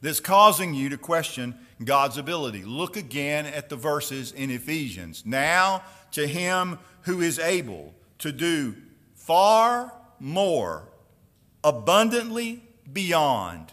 that's 0.00 0.20
causing 0.20 0.74
you 0.74 0.88
to 0.88 0.98
question 0.98 1.54
God's 1.84 2.16
ability? 2.16 2.64
Look 2.64 2.96
again 2.96 3.46
at 3.46 3.68
the 3.68 3.76
verses 3.76 4.32
in 4.32 4.50
Ephesians. 4.50 5.24
Now, 5.26 5.82
to 6.12 6.26
Him 6.26 6.78
who 7.02 7.20
is 7.20 7.38
able 7.38 7.94
to 8.18 8.32
do 8.32 8.76
far 9.14 9.92
more 10.18 10.88
abundantly 11.64 12.62
beyond 12.92 13.72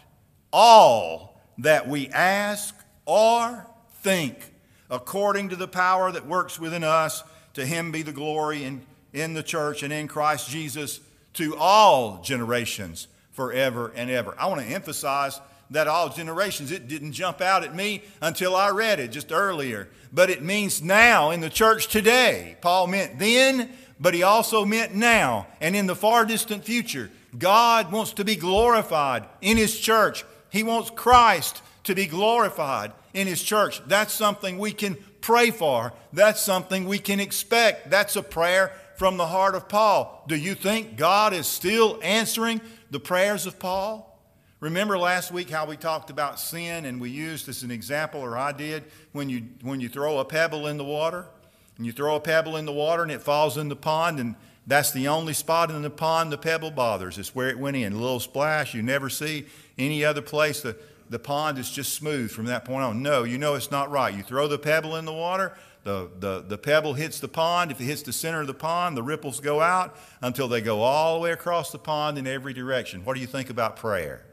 all 0.52 1.40
that 1.58 1.88
we 1.88 2.08
ask 2.08 2.74
or 3.04 3.66
think, 4.02 4.52
according 4.90 5.48
to 5.50 5.56
the 5.56 5.68
power 5.68 6.12
that 6.12 6.26
works 6.26 6.58
within 6.58 6.84
us. 6.84 7.22
To 7.54 7.66
him 7.66 7.90
be 7.90 8.02
the 8.02 8.12
glory 8.12 8.64
in, 8.64 8.86
in 9.12 9.34
the 9.34 9.42
church 9.42 9.82
and 9.82 9.92
in 9.92 10.08
Christ 10.08 10.48
Jesus 10.48 11.00
to 11.34 11.56
all 11.56 12.22
generations 12.22 13.08
forever 13.32 13.92
and 13.94 14.10
ever. 14.10 14.34
I 14.38 14.46
want 14.46 14.60
to 14.60 14.66
emphasize 14.66 15.40
that 15.70 15.88
all 15.88 16.08
generations. 16.08 16.70
It 16.72 16.88
didn't 16.88 17.12
jump 17.12 17.40
out 17.40 17.64
at 17.64 17.74
me 17.74 18.02
until 18.20 18.56
I 18.56 18.70
read 18.70 19.00
it 19.00 19.12
just 19.12 19.32
earlier. 19.32 19.88
But 20.12 20.30
it 20.30 20.42
means 20.42 20.82
now 20.82 21.30
in 21.30 21.40
the 21.40 21.50
church 21.50 21.88
today. 21.88 22.56
Paul 22.60 22.86
meant 22.86 23.18
then, 23.18 23.70
but 24.00 24.14
he 24.14 24.22
also 24.22 24.64
meant 24.64 24.94
now 24.94 25.46
and 25.60 25.76
in 25.76 25.86
the 25.86 25.96
far 25.96 26.24
distant 26.24 26.64
future. 26.64 27.10
God 27.36 27.92
wants 27.92 28.12
to 28.14 28.24
be 28.24 28.36
glorified 28.36 29.24
in 29.40 29.56
his 29.56 29.78
church. 29.78 30.24
He 30.50 30.62
wants 30.62 30.90
Christ 30.90 31.62
to 31.84 31.94
be 31.94 32.06
glorified 32.06 32.92
in 33.12 33.26
his 33.26 33.42
church. 33.42 33.82
That's 33.86 34.14
something 34.14 34.58
we 34.58 34.72
can 34.72 34.96
pray 35.20 35.50
for. 35.50 35.92
That's 36.12 36.40
something 36.40 36.86
we 36.86 36.98
can 36.98 37.20
expect. 37.20 37.90
That's 37.90 38.16
a 38.16 38.22
prayer 38.22 38.72
from 38.96 39.16
the 39.16 39.26
heart 39.26 39.54
of 39.54 39.68
Paul. 39.68 40.24
Do 40.26 40.36
you 40.36 40.54
think 40.54 40.96
God 40.96 41.32
is 41.32 41.46
still 41.46 41.98
answering 42.02 42.60
the 42.90 43.00
prayers 43.00 43.46
of 43.46 43.58
Paul? 43.58 44.07
Remember 44.60 44.98
last 44.98 45.30
week 45.30 45.50
how 45.50 45.66
we 45.66 45.76
talked 45.76 46.10
about 46.10 46.40
sin 46.40 46.84
and 46.84 47.00
we 47.00 47.10
used 47.10 47.48
as 47.48 47.62
an 47.62 47.70
example, 47.70 48.20
or 48.20 48.36
I 48.36 48.52
did, 48.52 48.84
when 49.12 49.28
you, 49.28 49.44
when 49.62 49.80
you 49.80 49.88
throw 49.88 50.18
a 50.18 50.24
pebble 50.24 50.66
in 50.66 50.76
the 50.78 50.84
water? 50.84 51.26
And 51.76 51.86
you 51.86 51.92
throw 51.92 52.16
a 52.16 52.20
pebble 52.20 52.56
in 52.56 52.66
the 52.66 52.72
water 52.72 53.04
and 53.04 53.12
it 53.12 53.22
falls 53.22 53.56
in 53.56 53.68
the 53.68 53.76
pond, 53.76 54.18
and 54.18 54.34
that's 54.66 54.90
the 54.90 55.06
only 55.06 55.32
spot 55.32 55.70
in 55.70 55.80
the 55.82 55.90
pond 55.90 56.32
the 56.32 56.38
pebble 56.38 56.72
bothers. 56.72 57.18
It's 57.18 57.36
where 57.36 57.48
it 57.48 57.58
went 57.58 57.76
in. 57.76 57.92
A 57.92 57.96
little 57.96 58.18
splash. 58.18 58.74
You 58.74 58.82
never 58.82 59.08
see 59.08 59.46
any 59.78 60.04
other 60.04 60.20
place. 60.20 60.60
The, 60.60 60.76
the 61.08 61.20
pond 61.20 61.56
is 61.56 61.70
just 61.70 61.94
smooth 61.94 62.32
from 62.32 62.46
that 62.46 62.64
point 62.64 62.82
on. 62.82 63.00
No, 63.00 63.22
you 63.22 63.38
know 63.38 63.54
it's 63.54 63.70
not 63.70 63.92
right. 63.92 64.12
You 64.12 64.24
throw 64.24 64.48
the 64.48 64.58
pebble 64.58 64.96
in 64.96 65.04
the 65.04 65.12
water, 65.12 65.56
the, 65.84 66.10
the, 66.18 66.44
the 66.46 66.58
pebble 66.58 66.94
hits 66.94 67.20
the 67.20 67.28
pond. 67.28 67.70
If 67.70 67.80
it 67.80 67.84
hits 67.84 68.02
the 68.02 68.12
center 68.12 68.40
of 68.40 68.46
the 68.46 68.54
pond, 68.54 68.96
the 68.96 69.02
ripples 69.02 69.40
go 69.40 69.60
out 69.60 69.96
until 70.20 70.48
they 70.48 70.60
go 70.60 70.82
all 70.82 71.14
the 71.14 71.20
way 71.20 71.30
across 71.30 71.70
the 71.70 71.78
pond 71.78 72.18
in 72.18 72.26
every 72.26 72.52
direction. 72.52 73.04
What 73.04 73.14
do 73.14 73.20
you 73.20 73.26
think 73.26 73.48
about 73.48 73.76
prayer? 73.76 74.27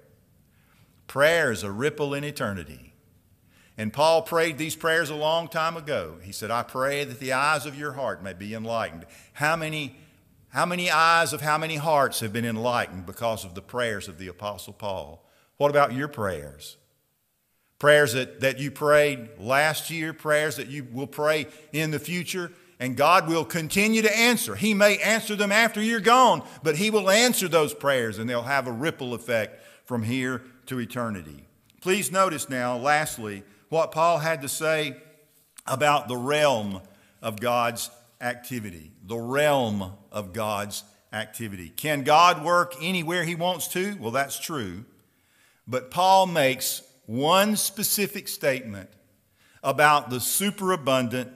Prayer 1.07 1.51
is 1.51 1.63
a 1.63 1.71
ripple 1.71 2.13
in 2.13 2.23
eternity. 2.23 2.93
And 3.77 3.91
Paul 3.91 4.21
prayed 4.21 4.57
these 4.57 4.75
prayers 4.75 5.09
a 5.09 5.15
long 5.15 5.47
time 5.47 5.75
ago. 5.75 6.15
He 6.21 6.31
said, 6.31 6.49
I 6.49 6.63
pray 6.63 7.03
that 7.03 7.19
the 7.19 7.33
eyes 7.33 7.65
of 7.65 7.77
your 7.77 7.93
heart 7.93 8.23
may 8.23 8.33
be 8.33 8.53
enlightened. 8.53 9.05
How 9.33 9.55
many, 9.55 9.97
how 10.49 10.65
many 10.65 10.89
eyes 10.89 11.33
of 11.33 11.41
how 11.41 11.57
many 11.57 11.75
hearts 11.75 12.21
have 12.21 12.31
been 12.31 12.45
enlightened 12.45 13.05
because 13.05 13.43
of 13.43 13.53
the 13.53 13.61
prayers 13.61 14.07
of 14.07 14.17
the 14.17 14.27
Apostle 14.27 14.73
Paul? 14.73 15.25
What 15.57 15.71
about 15.71 15.93
your 15.93 16.07
prayers? 16.07 16.77
Prayers 17.77 18.13
that, 18.13 18.39
that 18.39 18.59
you 18.59 18.71
prayed 18.71 19.29
last 19.37 19.89
year, 19.89 20.13
prayers 20.13 20.55
that 20.55 20.67
you 20.67 20.87
will 20.89 21.07
pray 21.07 21.47
in 21.73 21.91
the 21.91 21.99
future, 21.99 22.53
and 22.79 22.95
God 22.95 23.27
will 23.27 23.43
continue 23.43 24.01
to 24.01 24.17
answer. 24.17 24.55
He 24.55 24.73
may 24.73 24.97
answer 24.99 25.35
them 25.35 25.51
after 25.51 25.81
you're 25.81 25.99
gone, 25.99 26.43
but 26.63 26.77
He 26.77 26.89
will 26.89 27.09
answer 27.09 27.49
those 27.49 27.73
prayers 27.73 28.17
and 28.17 28.29
they'll 28.29 28.43
have 28.43 28.67
a 28.67 28.71
ripple 28.71 29.13
effect 29.13 29.61
from 29.83 30.03
here 30.03 30.41
to 30.67 30.79
eternity. 30.79 31.47
Please 31.81 32.11
notice 32.11 32.49
now, 32.49 32.77
lastly, 32.77 33.43
what 33.69 33.91
Paul 33.91 34.19
had 34.19 34.41
to 34.41 34.49
say 34.49 34.95
about 35.67 36.07
the 36.07 36.17
realm 36.17 36.81
of 37.21 37.39
God's 37.39 37.89
activity. 38.21 38.91
The 39.03 39.17
realm 39.17 39.93
of 40.11 40.33
God's 40.33 40.83
activity. 41.13 41.69
Can 41.69 42.03
God 42.03 42.43
work 42.43 42.73
anywhere 42.81 43.23
he 43.23 43.35
wants 43.35 43.67
to? 43.69 43.97
Well, 43.99 44.11
that's 44.11 44.39
true. 44.39 44.85
But 45.67 45.91
Paul 45.91 46.27
makes 46.27 46.81
one 47.05 47.55
specific 47.55 48.27
statement 48.27 48.89
about 49.63 50.09
the 50.09 50.19
superabundant 50.19 51.31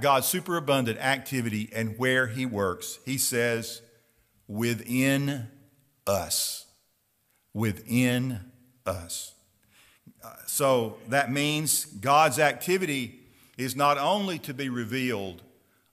God's 0.00 0.26
superabundant 0.26 0.98
activity 0.98 1.70
and 1.72 1.96
where 1.98 2.26
he 2.26 2.46
works. 2.46 2.98
He 3.04 3.16
says, 3.16 3.80
within 4.48 5.46
us 6.04 6.66
within 7.54 8.40
us. 8.86 9.34
Uh, 10.24 10.32
so 10.46 10.96
that 11.08 11.30
means 11.30 11.84
God's 11.84 12.38
activity 12.38 13.20
is 13.56 13.76
not 13.76 13.98
only 13.98 14.38
to 14.40 14.54
be 14.54 14.68
revealed 14.68 15.42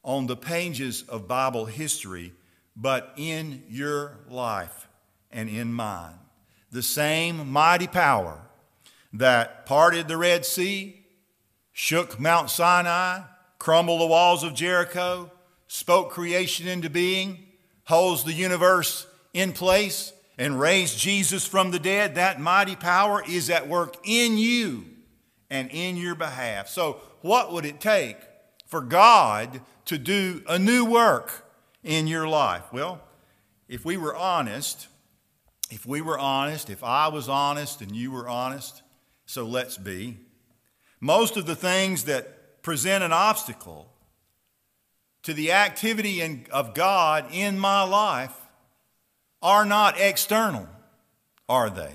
on 0.04 0.28
the 0.28 0.36
pages 0.36 1.04
of 1.04 1.28
Bible 1.28 1.66
history, 1.66 2.34
but 2.76 3.14
in 3.18 3.64
your 3.68 4.20
life 4.30 4.88
and 5.32 5.50
in 5.50 5.74
mine. 5.74 6.20
The 6.72 6.84
same 6.84 7.52
mighty 7.52 7.88
power 7.88 8.40
that 9.14 9.66
parted 9.66 10.08
the 10.08 10.18
Red 10.18 10.46
Sea, 10.46 11.02
shook 11.72 12.20
Mount 12.20 12.50
Sinai, 12.50 13.22
crumbled 13.60 14.02
the 14.02 14.08
walls 14.08 14.44
of 14.44 14.54
Jericho, 14.54 15.32
spoke 15.68 16.12
creation 16.12 16.68
into 16.68 16.90
being, 16.90 17.46
holds 17.86 18.24
the 18.24 18.34
universe 18.34 19.08
in 19.34 19.54
place, 19.54 20.14
and 20.38 20.60
raised 20.60 21.00
Jesus 21.00 21.46
from 21.46 21.72
the 21.72 21.80
dead, 21.80 22.16
that 22.16 22.40
mighty 22.40 22.76
power 22.76 23.24
is 23.28 23.50
at 23.50 23.68
work 23.68 23.96
in 24.04 24.38
you 24.38 24.86
and 25.50 25.70
in 25.72 25.96
your 25.96 26.16
behalf. 26.16 26.68
So, 26.68 27.00
what 27.22 27.52
would 27.52 27.66
it 27.66 27.80
take 27.80 28.18
for 28.66 28.82
God 28.82 29.62
to 29.86 29.98
do 29.98 30.44
a 30.48 30.60
new 30.60 30.86
work 30.86 31.50
in 31.84 32.08
your 32.08 32.28
life? 32.28 32.64
Well, 32.74 33.02
if 33.68 33.86
we 33.86 33.98
were 33.98 34.16
honest, 34.16 34.88
if 35.72 35.86
we 35.86 36.02
were 36.02 36.20
honest, 36.20 36.70
if 36.70 36.84
I 36.84 37.08
was 37.08 37.30
honest 37.30 37.82
and 37.82 37.96
you 37.96 38.12
were 38.12 38.28
honest, 38.28 38.84
so 39.26 39.46
let's 39.46 39.78
be, 39.78 40.20
most 41.00 41.38
of 41.38 41.46
the 41.46 41.56
things 41.56 42.04
that 42.04 42.62
present 42.62 43.04
an 43.04 43.12
obstacle 43.12 43.92
to 45.24 45.34
the 45.34 45.52
activity 45.52 46.22
in, 46.22 46.46
of 46.52 46.74
God 46.74 47.26
in 47.32 47.58
my 47.58 47.84
life 47.84 48.36
are 49.46 49.64
not 49.64 50.00
external, 50.00 50.68
are 51.48 51.70
they? 51.70 51.92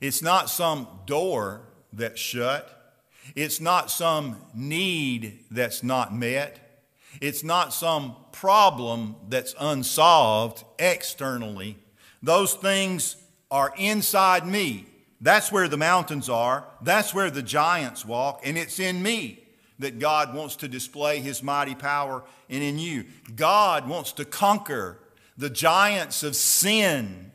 It's 0.00 0.22
not 0.22 0.48
some 0.48 0.88
door 1.04 1.60
that's 1.92 2.18
shut. 2.18 2.96
It's 3.36 3.60
not 3.60 3.90
some 3.90 4.38
need 4.54 5.40
that's 5.50 5.82
not 5.82 6.14
met. 6.14 6.86
It's 7.20 7.44
not 7.44 7.74
some 7.74 8.16
problem 8.32 9.16
that's 9.28 9.54
unsolved 9.60 10.64
externally. 10.78 11.76
Those 12.22 12.54
things 12.54 13.16
are 13.50 13.74
inside 13.76 14.46
me. 14.46 14.86
That's 15.20 15.52
where 15.52 15.68
the 15.68 15.76
mountains 15.76 16.30
are. 16.30 16.64
That's 16.80 17.12
where 17.12 17.30
the 17.30 17.42
giants 17.42 18.06
walk, 18.06 18.40
and 18.42 18.56
it's 18.56 18.80
in 18.80 19.02
me 19.02 19.44
that 19.80 19.98
God 19.98 20.34
wants 20.34 20.56
to 20.56 20.68
display 20.68 21.20
his 21.20 21.42
mighty 21.42 21.74
power 21.74 22.24
and 22.48 22.62
in 22.62 22.78
you. 22.78 23.04
God 23.36 23.86
wants 23.86 24.12
to 24.12 24.24
conquer 24.24 24.98
the 25.36 25.50
giants 25.50 26.22
of 26.22 26.36
sin 26.36 27.32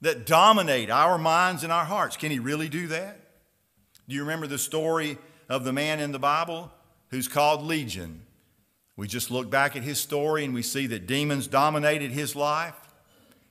that 0.00 0.26
dominate 0.26 0.90
our 0.90 1.18
minds 1.18 1.64
and 1.64 1.72
our 1.72 1.84
hearts. 1.84 2.16
Can 2.16 2.30
he 2.30 2.38
really 2.38 2.68
do 2.68 2.86
that? 2.88 3.20
Do 4.08 4.14
you 4.14 4.22
remember 4.22 4.46
the 4.46 4.58
story 4.58 5.18
of 5.48 5.64
the 5.64 5.72
man 5.72 6.00
in 6.00 6.12
the 6.12 6.18
Bible 6.18 6.72
who's 7.10 7.28
called 7.28 7.62
Legion? 7.62 8.22
We 8.96 9.06
just 9.06 9.30
look 9.30 9.50
back 9.50 9.76
at 9.76 9.82
his 9.82 10.00
story 10.00 10.44
and 10.44 10.54
we 10.54 10.62
see 10.62 10.86
that 10.88 11.06
demons 11.06 11.46
dominated 11.46 12.10
his 12.10 12.34
life. 12.34 12.74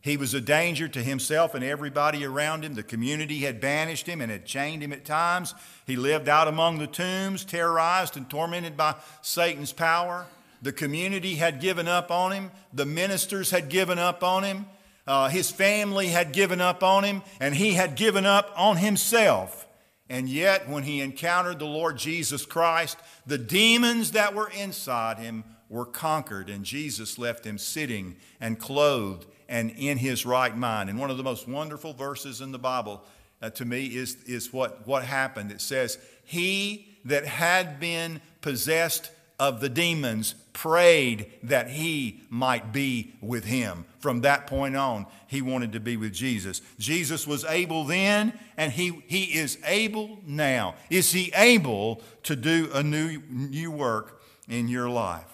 He 0.01 0.17
was 0.17 0.33
a 0.33 0.41
danger 0.41 0.87
to 0.87 1.03
himself 1.03 1.53
and 1.53 1.63
everybody 1.63 2.23
around 2.25 2.63
him. 2.63 2.75
The 2.75 2.83
community 2.83 3.39
had 3.39 3.59
banished 3.59 4.07
him 4.07 4.21
and 4.21 4.31
had 4.31 4.45
chained 4.45 4.81
him 4.81 4.93
at 4.93 5.05
times. 5.05 5.53
He 5.85 5.95
lived 5.95 6.29
out 6.29 6.47
among 6.47 6.77
the 6.77 6.87
tombs, 6.87 7.43
terrorized 7.43 8.15
and 8.15 8.29
tormented 8.29 8.77
by 8.77 8.95
Satan's 9.21 9.73
power. 9.73 10.25
The 10.61 10.71
community 10.71 11.35
had 11.35 11.61
given 11.61 11.87
up 11.87 12.11
on 12.11 12.31
him. 12.31 12.51
The 12.73 12.85
ministers 12.85 13.51
had 13.51 13.69
given 13.69 13.99
up 13.99 14.23
on 14.23 14.43
him. 14.43 14.65
Uh, 15.05 15.29
his 15.29 15.49
family 15.49 16.07
had 16.07 16.33
given 16.33 16.59
up 16.59 16.83
on 16.83 17.03
him, 17.03 17.21
and 17.39 17.55
he 17.55 17.73
had 17.73 17.95
given 17.95 18.25
up 18.25 18.51
on 18.57 18.77
himself. 18.77 19.65
And 20.09 20.27
yet, 20.27 20.67
when 20.69 20.83
he 20.83 21.01
encountered 21.01 21.59
the 21.59 21.65
Lord 21.65 21.97
Jesus 21.97 22.45
Christ, 22.45 22.97
the 23.25 23.37
demons 23.37 24.11
that 24.11 24.33
were 24.33 24.49
inside 24.49 25.17
him 25.17 25.43
were 25.69 25.85
conquered, 25.85 26.49
and 26.49 26.63
Jesus 26.63 27.17
left 27.17 27.45
him 27.45 27.57
sitting 27.57 28.15
and 28.39 28.59
clothed 28.59 29.25
and 29.49 29.71
in 29.71 29.97
his 29.97 30.25
right 30.25 30.55
mind. 30.55 30.89
And 30.89 30.99
one 30.99 31.09
of 31.09 31.17
the 31.17 31.23
most 31.23 31.47
wonderful 31.47 31.93
verses 31.93 32.41
in 32.41 32.51
the 32.51 32.59
Bible 32.59 33.03
uh, 33.41 33.49
to 33.51 33.65
me 33.65 33.85
is, 33.85 34.17
is 34.25 34.51
what, 34.51 34.87
what 34.87 35.03
happened. 35.03 35.51
It 35.51 35.61
says, 35.61 35.97
He 36.23 36.97
that 37.05 37.25
had 37.25 37.79
been 37.79 38.21
possessed 38.41 39.11
of 39.39 39.59
the 39.59 39.69
demons 39.69 40.33
prayed 40.53 41.31
that 41.43 41.69
he 41.69 42.21
might 42.29 42.73
be 42.73 43.13
with 43.21 43.45
him. 43.45 43.85
From 43.99 44.21
that 44.21 44.47
point 44.47 44.75
on, 44.75 45.05
he 45.27 45.41
wanted 45.41 45.73
to 45.73 45.79
be 45.79 45.97
with 45.97 46.13
Jesus. 46.13 46.61
Jesus 46.79 47.27
was 47.27 47.45
able 47.45 47.83
then, 47.83 48.33
and 48.57 48.71
he, 48.71 49.03
he 49.05 49.37
is 49.37 49.59
able 49.65 50.19
now. 50.25 50.75
Is 50.89 51.11
he 51.11 51.31
able 51.35 52.01
to 52.23 52.35
do 52.35 52.69
a 52.73 52.81
new, 52.81 53.21
new 53.29 53.69
work 53.69 54.21
in 54.47 54.67
your 54.67 54.89
life? 54.89 55.31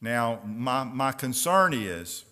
Now, 0.00 0.40
my, 0.44 0.84
my 0.84 1.10
concern 1.10 1.74
is, 1.74 2.24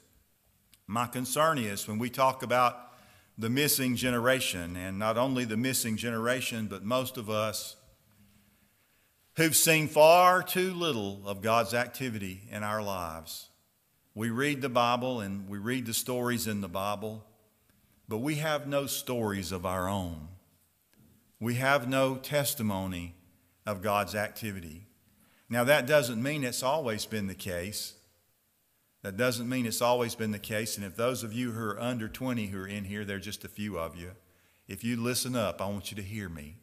my 0.87 1.07
concern 1.07 1.59
is 1.59 1.88
when 1.88 1.99
we 1.99 2.11
talk 2.11 2.43
about 2.43 2.90
the 3.38 3.50
missing 3.50 3.97
generation, 3.97 4.76
and 4.76 4.99
not 4.99 5.17
only 5.17 5.45
the 5.45 5.57
missing 5.57 5.97
generation, 5.97 6.67
but 6.67 6.85
most 6.85 7.17
of 7.17 7.31
us 7.31 7.76
who've 9.37 9.57
seen 9.57 9.89
far 9.89 10.43
too 10.43 10.75
little 10.75 11.23
of 11.27 11.43
God's 11.43 11.75
activity 11.75 12.43
in 12.51 12.63
our 12.63 12.83
lives. 12.83 13.49
We 14.15 14.31
read 14.31 14.61
the 14.61 14.69
Bible 14.69 15.21
and 15.21 15.49
we 15.49 15.59
read 15.59 15.87
the 15.87 15.95
stories 15.95 16.47
in 16.47 16.61
the 16.61 16.69
Bible, 16.69 17.25
but 18.09 18.19
we 18.19 18.37
have 18.37 18.67
no 18.67 18.87
stories 18.87 19.53
of 19.53 19.65
our 19.65 19.89
own. 19.89 20.29
We 21.39 21.55
have 21.55 21.89
no 21.89 22.17
testimony 22.17 23.15
of 23.65 23.83
God's 23.83 24.15
activity. 24.15 24.89
Now, 25.49 25.65
that 25.65 25.87
doesn't 25.87 26.23
mean 26.23 26.45
it's 26.45 26.63
always 26.63 27.07
been 27.07 27.27
the 27.27 27.35
case. 27.35 27.95
That 29.03 29.17
doesn't 29.17 29.49
mean 29.49 29.65
it's 29.65 29.81
always 29.81 30.15
been 30.15 30.33
the 30.33 30.39
case. 30.39 30.77
And 30.77 30.85
if 30.85 30.97
those 30.97 31.23
of 31.23 31.33
you 31.33 31.53
who 31.53 31.65
are 31.65 31.81
under 31.81 32.09
20 32.09 32.47
who 32.47 32.61
are 32.61 32.69
in 32.69 32.85
here, 32.85 33.05
there 33.05 33.16
are 33.16 33.21
just 33.21 33.45
a 33.45 33.49
few 33.49 33.79
of 33.79 33.97
you. 33.97 34.12
If 34.69 34.85
you 34.85 34.97
listen 34.97 35.35
up, 35.35 35.62
I 35.62 35.66
want 35.66 35.90
you 35.90 35.97
to 35.97 36.03
hear 36.03 36.29
me. 36.29 36.59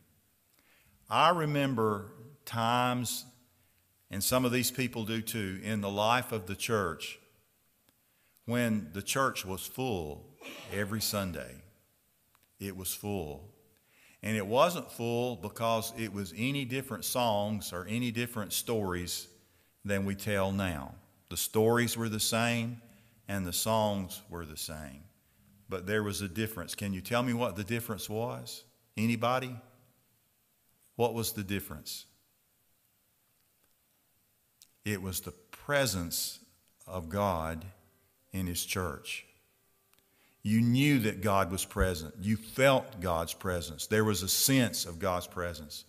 I 1.10 1.30
remember 1.30 2.12
times, 2.48 3.26
and 4.10 4.24
some 4.24 4.46
of 4.46 4.52
these 4.52 4.72
people 4.72 5.04
do 5.04 5.22
too, 5.22 5.60
in 5.64 5.82
the 5.82 5.90
life 5.90 6.32
of 6.32 6.48
the 6.48 6.56
church 6.56 7.20
when 8.46 8.90
the 8.94 9.02
church 9.02 9.46
was 9.46 9.68
full 9.68 10.26
every 10.74 11.02
Sunday. 11.02 11.54
It 12.60 12.76
was 12.76 12.94
full. 12.94 13.50
And 14.24 14.36
it 14.36 14.48
wasn't 14.48 14.92
full 14.92 15.36
because 15.36 15.94
it 15.98 16.12
was 16.12 16.34
any 16.36 16.66
different 16.66 17.06
songs 17.06 17.72
or 17.72 17.86
any 17.88 18.10
different 18.10 18.54
stories 18.54 19.28
than 19.86 20.06
we 20.06 20.16
tell 20.16 20.52
now. 20.52 20.96
The 21.30 21.38
stories 21.38 21.96
were 21.96 22.10
the 22.10 22.20
same 22.20 22.82
and 23.28 23.46
the 23.46 23.54
songs 23.54 24.22
were 24.30 24.46
the 24.46 24.58
same. 24.58 25.04
But 25.70 25.86
there 25.86 26.02
was 26.02 26.22
a 26.22 26.30
difference. 26.30 26.74
Can 26.74 26.94
you 26.94 27.02
tell 27.02 27.22
me 27.22 27.34
what 27.34 27.58
the 27.58 27.64
difference 27.64 28.10
was? 28.10 28.64
Anybody? 28.96 29.56
What 30.96 31.14
was 31.14 31.34
the 31.34 31.44
difference? 31.44 32.06
It 34.88 35.02
was 35.02 35.20
the 35.20 35.34
presence 35.52 36.40
of 36.88 37.10
God 37.10 37.66
in 38.32 38.48
His 38.48 38.64
church. 38.64 39.26
You 40.44 40.62
knew 40.62 41.00
that 41.00 41.20
God 41.20 41.52
was 41.52 41.66
present. 41.66 42.14
You 42.22 42.38
felt 42.38 43.02
God's 43.02 43.34
presence. 43.34 43.88
There 43.88 44.06
was 44.06 44.24
a 44.24 44.30
sense 44.30 44.86
of 44.86 44.98
God's 44.98 45.28
presence. 45.28 45.84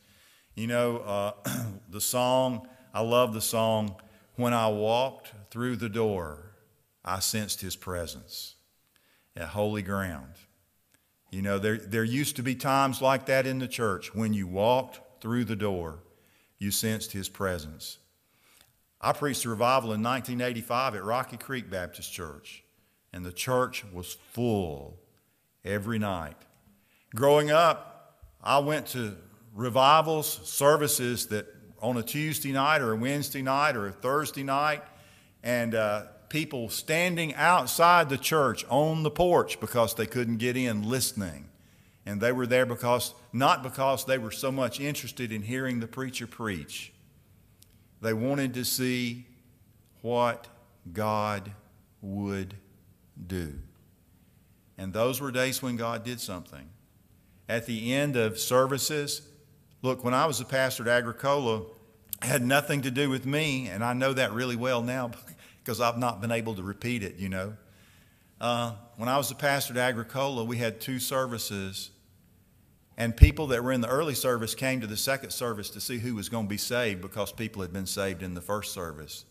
You 0.57 0.67
know, 0.67 0.97
uh, 0.97 1.33
the 1.89 2.01
song, 2.01 2.67
I 2.93 3.03
love 3.03 3.35
the 3.35 3.41
song, 3.41 3.95
When 4.35 4.53
I 4.53 4.67
Walked 4.67 5.33
Through 5.53 5.77
the 5.77 5.89
Door, 5.89 6.51
I 7.05 7.21
Sensed 7.21 7.61
His 7.61 7.77
Presence 7.77 8.57
at 9.37 9.51
Holy 9.51 9.83
Ground. 9.83 10.33
You 11.31 11.43
know, 11.43 11.61
there, 11.61 11.77
there 11.77 12.03
used 12.03 12.35
to 12.35 12.43
be 12.43 12.57
times 12.57 13.01
like 13.01 13.27
that 13.27 13.47
in 13.47 13.61
the 13.61 13.69
church. 13.69 14.13
When 14.13 14.35
you 14.35 14.49
walked 14.49 15.23
through 15.23 15.45
the 15.45 15.55
door, 15.55 16.01
you 16.59 16.73
sensed 16.73 17.13
His 17.13 17.29
presence. 17.29 17.99
I 19.01 19.13
preached 19.13 19.45
a 19.45 19.49
revival 19.49 19.93
in 19.93 20.03
1985 20.03 20.97
at 20.97 21.05
Rocky 21.05 21.37
Creek 21.37 21.71
Baptist 21.71 22.13
Church, 22.13 22.65
and 23.13 23.25
the 23.25 23.33
church 23.33 23.85
was 23.93 24.17
full 24.33 24.99
every 25.65 26.01
night. 26.01 26.37
Growing 27.15 27.51
up, 27.51 28.25
I 28.43 28.59
went 28.59 28.87
to 28.89 29.17
revivals, 29.55 30.41
services 30.45 31.27
that 31.29 31.47
on 31.81 31.97
a 31.97 32.03
Tuesday 32.03 32.51
night 32.51 32.81
or 32.81 32.93
a 32.93 32.97
Wednesday 32.97 33.43
night 33.43 33.77
or 33.77 33.87
a 33.87 33.93
Thursday 33.93 34.43
night, 34.43 34.83
and 35.45 35.77
uh, 35.77 36.07
people 36.29 36.69
standing 36.69 37.35
outside 37.37 38.09
the 38.09 38.19
church 38.19 38.65
on 38.69 39.05
the 39.05 39.11
porch 39.13 39.61
because 39.61 39.95
they 39.95 40.07
couldn't 40.07 40.39
get 40.39 40.57
in 40.57 40.89
listening. 40.89 41.45
And 42.05 42.21
they 42.21 42.33
were 42.33 42.47
there 42.47 42.67
because, 42.67 43.15
not 43.33 43.63
because 43.63 44.07
they 44.07 44.19
were 44.19 44.31
so 44.33 44.51
much 44.51 44.81
interested 44.81 45.31
in 45.31 45.43
hearing 45.43 45.79
the 45.79 45.87
preacher 45.87 46.27
preach 46.27 46.93
they 48.01 48.13
wanted 48.13 48.55
to 48.55 48.65
see 48.65 49.27
what 50.03 50.47
God 50.93 51.51
would 52.01 52.55
do. 53.27 53.55
And 54.77 54.93
those 54.93 55.21
were 55.21 55.33
days 55.33 55.63
when 55.63 55.77
God 55.77 56.05
did 56.05 56.21
something. 56.21 56.69
At 57.49 57.67
the 57.67 57.93
end 57.93 58.17
of 58.17 58.39
services, 58.39 59.23
look, 59.83 60.05
when 60.05 60.15
I 60.15 60.27
was 60.27 60.41
a 60.41 60.45
pastor 60.45 60.85
at 60.85 60.89
Agricola, 60.89 61.63
it 62.23 62.27
had 62.27 62.45
nothing 62.45 62.83
to 62.83 62.91
do 62.91 63.11
with 63.11 63.27
me, 63.27 63.69
and 63.69 63.83
I 63.83 63.93
know 63.93 64.13
that 64.13 64.33
really 64.33 64.57
well 64.57 64.83
now 64.83 65.11
because 65.65 65.81
I've 65.81 65.99
not 65.99 66.21
been 66.21 66.31
able 66.31 66.55
to 66.55 66.63
repeat 66.63 67.03
it, 67.03 67.17
you 67.17 67.29
know. 67.29 67.55
Uh, 68.41 68.73
when 68.97 69.09
I 69.09 69.17
was 69.17 69.31
a 69.31 69.35
pastor 69.35 69.73
at 69.75 69.79
Agricola, 69.79 70.45
we 70.45 70.59
had 70.59 70.81
two 70.81 71.01
services 71.01 71.91
and 72.99 73.17
people 73.17 73.47
that 73.47 73.63
were 73.63 73.71
in 73.71 73.81
the 73.81 73.89
early 73.89 74.15
service 74.15 74.57
came 74.57 74.81
to 74.81 74.87
the 74.89 74.97
second 74.97 75.31
service 75.31 75.71
to 75.71 75.81
see 75.81 75.99
who 75.99 76.17
was 76.17 76.29
going 76.29 76.47
to 76.47 76.51
be 76.51 76.57
saved 76.57 77.01
because 77.01 77.31
people 77.31 77.63
had 77.63 77.73
been 77.73 77.87
saved 77.87 78.25
in 78.25 78.35
the 78.35 78.41
first 78.41 78.75
service. 78.75 79.25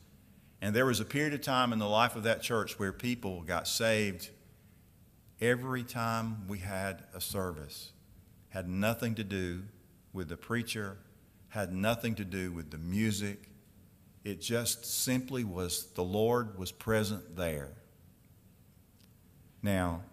And 0.62 0.74
there 0.74 0.86
was 0.86 1.02
a 1.02 1.06
period 1.06 1.34
of 1.34 1.42
time 1.42 1.74
in 1.74 1.78
the 1.78 1.88
life 1.88 2.16
of 2.16 2.24
that 2.24 2.42
church 2.42 2.80
where 2.80 2.94
people 2.94 3.42
got 3.42 3.68
saved 3.68 4.30
every 5.42 5.84
time 5.84 6.48
we 6.48 6.60
had 6.60 7.04
a 7.14 7.20
service. 7.20 7.92
Had 8.50 8.70
nothing 8.70 9.16
to 9.16 9.24
do 9.26 9.64
with 10.14 10.30
the 10.30 10.38
preacher, 10.38 10.98
had 11.50 11.74
nothing 11.74 12.16
to 12.16 12.24
do 12.24 12.54
with 12.54 12.72
the 12.72 12.78
music. 12.78 13.50
It 14.24 14.40
just 14.40 14.86
simply 14.86 15.44
was 15.44 15.88
the 15.94 16.06
Lord 16.06 16.58
was 16.58 16.72
present 16.72 17.36
there. 17.36 17.74
Now, 19.62 20.04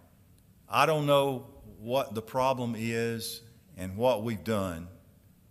I 0.67 0.85
don't 0.85 1.05
know 1.05 1.47
what 1.79 2.15
the 2.15 2.21
problem 2.21 2.75
is 2.77 3.41
and 3.77 3.97
what 3.97 4.23
we've 4.23 4.43
done 4.43 4.87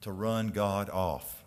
to 0.00 0.12
run 0.12 0.48
God 0.48 0.90
off. 0.90 1.44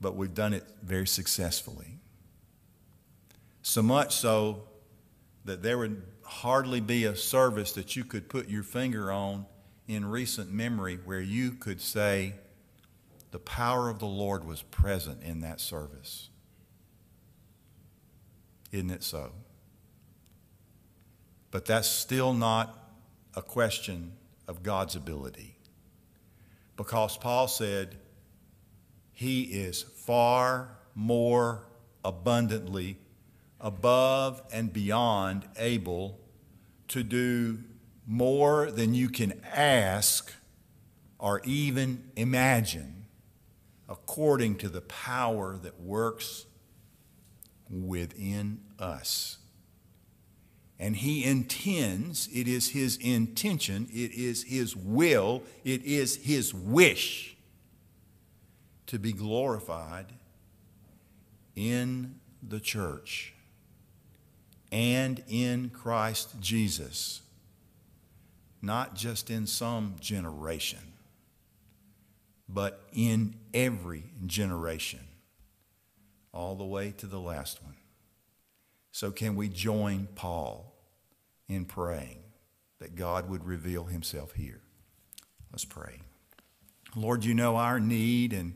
But 0.00 0.14
we've 0.16 0.34
done 0.34 0.52
it 0.52 0.64
very 0.82 1.06
successfully. 1.06 1.98
So 3.62 3.82
much 3.82 4.14
so 4.14 4.64
that 5.44 5.62
there 5.62 5.78
would 5.78 6.02
hardly 6.22 6.80
be 6.80 7.04
a 7.04 7.16
service 7.16 7.72
that 7.72 7.96
you 7.96 8.04
could 8.04 8.28
put 8.28 8.48
your 8.48 8.62
finger 8.62 9.10
on 9.10 9.46
in 9.88 10.04
recent 10.04 10.52
memory 10.52 10.98
where 11.04 11.20
you 11.20 11.52
could 11.52 11.80
say 11.80 12.34
the 13.30 13.38
power 13.38 13.88
of 13.88 13.98
the 13.98 14.06
Lord 14.06 14.44
was 14.44 14.62
present 14.62 15.22
in 15.22 15.40
that 15.40 15.60
service? 15.60 16.28
Isn't 18.72 18.90
it 18.90 19.02
so? 19.02 19.32
But 21.50 21.64
that's 21.64 21.88
still 21.88 22.32
not 22.32 22.85
a 23.36 23.42
question 23.42 24.12
of 24.48 24.62
God's 24.62 24.96
ability. 24.96 25.58
Because 26.76 27.16
Paul 27.16 27.46
said, 27.46 27.96
He 29.12 29.42
is 29.42 29.82
far 29.82 30.78
more 30.94 31.66
abundantly 32.04 32.98
above 33.60 34.42
and 34.52 34.72
beyond 34.72 35.46
able 35.58 36.18
to 36.88 37.02
do 37.02 37.58
more 38.06 38.70
than 38.70 38.94
you 38.94 39.08
can 39.08 39.40
ask 39.52 40.32
or 41.18 41.40
even 41.44 42.10
imagine 42.16 43.06
according 43.88 44.56
to 44.56 44.68
the 44.68 44.80
power 44.82 45.58
that 45.58 45.80
works 45.80 46.46
within 47.68 48.60
us. 48.78 49.38
And 50.78 50.96
he 50.96 51.24
intends, 51.24 52.28
it 52.32 52.46
is 52.46 52.70
his 52.70 52.98
intention, 52.98 53.88
it 53.90 54.12
is 54.12 54.44
his 54.44 54.76
will, 54.76 55.42
it 55.64 55.82
is 55.84 56.16
his 56.16 56.52
wish 56.52 57.36
to 58.86 58.98
be 58.98 59.12
glorified 59.12 60.06
in 61.54 62.16
the 62.46 62.60
church 62.60 63.32
and 64.70 65.22
in 65.28 65.70
Christ 65.70 66.40
Jesus, 66.40 67.22
not 68.60 68.94
just 68.94 69.30
in 69.30 69.46
some 69.46 69.94
generation, 70.00 70.92
but 72.48 72.82
in 72.92 73.34
every 73.54 74.04
generation, 74.26 75.00
all 76.32 76.54
the 76.54 76.64
way 76.64 76.92
to 76.98 77.06
the 77.06 77.20
last 77.20 77.62
one. 77.62 77.76
So, 78.96 79.10
can 79.10 79.36
we 79.36 79.50
join 79.50 80.08
Paul 80.14 80.72
in 81.50 81.66
praying 81.66 82.20
that 82.78 82.94
God 82.96 83.28
would 83.28 83.44
reveal 83.44 83.84
himself 83.84 84.32
here? 84.32 84.62
Let's 85.52 85.66
pray. 85.66 86.00
Lord, 86.94 87.22
you 87.22 87.34
know 87.34 87.56
our 87.56 87.78
need 87.78 88.32
and 88.32 88.54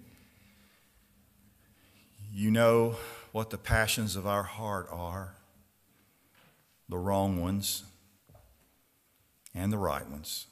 you 2.33 2.50
know 2.50 2.96
what 3.33 3.50
the 3.50 3.59
passions 3.59 4.16
of 4.16 4.26
our 4.26 4.42
heart 4.42 4.88
are 4.90 5.35
the 6.88 6.96
wrong 6.96 7.38
ones 7.42 7.85
and 9.55 9.70
the 9.70 9.76
right 9.76 10.09
ones. 10.09 10.46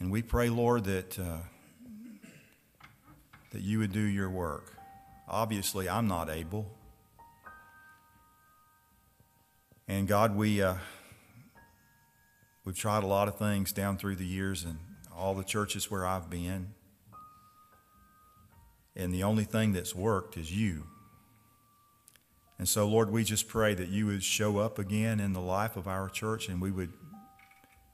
And 0.00 0.10
we 0.10 0.22
pray, 0.22 0.48
Lord, 0.48 0.84
that, 0.84 1.18
uh, 1.18 1.40
that 3.50 3.60
you 3.60 3.78
would 3.80 3.92
do 3.92 4.00
your 4.00 4.30
work. 4.30 4.72
Obviously, 5.28 5.86
I'm 5.86 6.08
not 6.08 6.30
able. 6.30 6.75
And 9.88 10.08
God, 10.08 10.34
we, 10.34 10.60
uh, 10.60 10.74
we've 12.64 12.76
tried 12.76 13.04
a 13.04 13.06
lot 13.06 13.28
of 13.28 13.38
things 13.38 13.72
down 13.72 13.98
through 13.98 14.16
the 14.16 14.26
years 14.26 14.64
and 14.64 14.78
all 15.16 15.34
the 15.34 15.44
churches 15.44 15.90
where 15.90 16.04
I've 16.04 16.28
been. 16.28 16.74
And 18.96 19.12
the 19.14 19.22
only 19.22 19.44
thing 19.44 19.72
that's 19.72 19.94
worked 19.94 20.36
is 20.36 20.50
you. 20.50 20.84
And 22.58 22.68
so, 22.68 22.88
Lord, 22.88 23.10
we 23.10 23.22
just 23.22 23.48
pray 23.48 23.74
that 23.74 23.88
you 23.88 24.06
would 24.06 24.24
show 24.24 24.58
up 24.58 24.78
again 24.78 25.20
in 25.20 25.34
the 25.34 25.40
life 25.40 25.76
of 25.76 25.86
our 25.86 26.08
church 26.08 26.48
and 26.48 26.60
we 26.60 26.70
would 26.70 26.92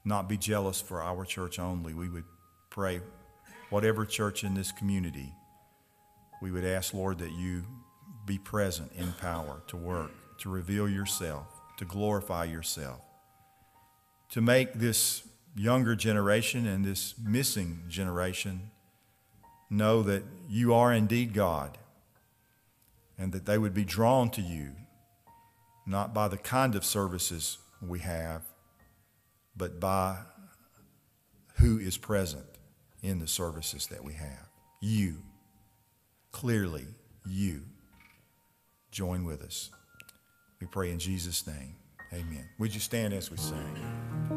not 0.05 0.27
be 0.27 0.37
jealous 0.37 0.81
for 0.81 1.01
our 1.01 1.25
church 1.25 1.59
only. 1.59 1.93
We 1.93 2.09
would 2.09 2.25
pray, 2.69 3.01
whatever 3.69 4.05
church 4.05 4.43
in 4.43 4.53
this 4.53 4.71
community, 4.71 5.33
we 6.41 6.51
would 6.51 6.65
ask, 6.65 6.93
Lord, 6.93 7.19
that 7.19 7.31
you 7.31 7.63
be 8.25 8.37
present 8.37 8.91
in 8.93 9.11
power 9.13 9.61
to 9.67 9.77
work, 9.77 10.11
to 10.39 10.49
reveal 10.49 10.89
yourself, 10.89 11.52
to 11.77 11.85
glorify 11.85 12.45
yourself, 12.45 13.01
to 14.29 14.41
make 14.41 14.73
this 14.73 15.23
younger 15.55 15.95
generation 15.95 16.65
and 16.65 16.83
this 16.83 17.15
missing 17.23 17.83
generation 17.87 18.71
know 19.69 20.01
that 20.03 20.23
you 20.49 20.73
are 20.73 20.93
indeed 20.93 21.33
God 21.33 21.77
and 23.17 23.31
that 23.31 23.45
they 23.45 23.57
would 23.57 23.73
be 23.73 23.85
drawn 23.85 24.29
to 24.31 24.41
you, 24.41 24.71
not 25.85 26.13
by 26.13 26.27
the 26.27 26.37
kind 26.37 26.75
of 26.75 26.83
services 26.83 27.57
we 27.81 27.99
have, 27.99 28.43
but 29.55 29.79
by 29.79 30.17
who 31.55 31.77
is 31.77 31.97
present 31.97 32.45
in 33.01 33.19
the 33.19 33.27
services 33.27 33.87
that 33.87 34.03
we 34.03 34.13
have. 34.13 34.49
You, 34.81 35.17
clearly, 36.31 36.85
you. 37.25 37.63
Join 38.91 39.23
with 39.23 39.41
us. 39.41 39.69
We 40.63 40.67
pray 40.67 40.91
in 40.91 40.97
Jesus' 40.97 41.45
name. 41.45 41.75
Amen. 42.13 42.47
Would 42.57 42.73
you 42.73 42.79
stand 42.79 43.13
as 43.13 43.29
we 43.29 43.35
sing? 43.35 44.32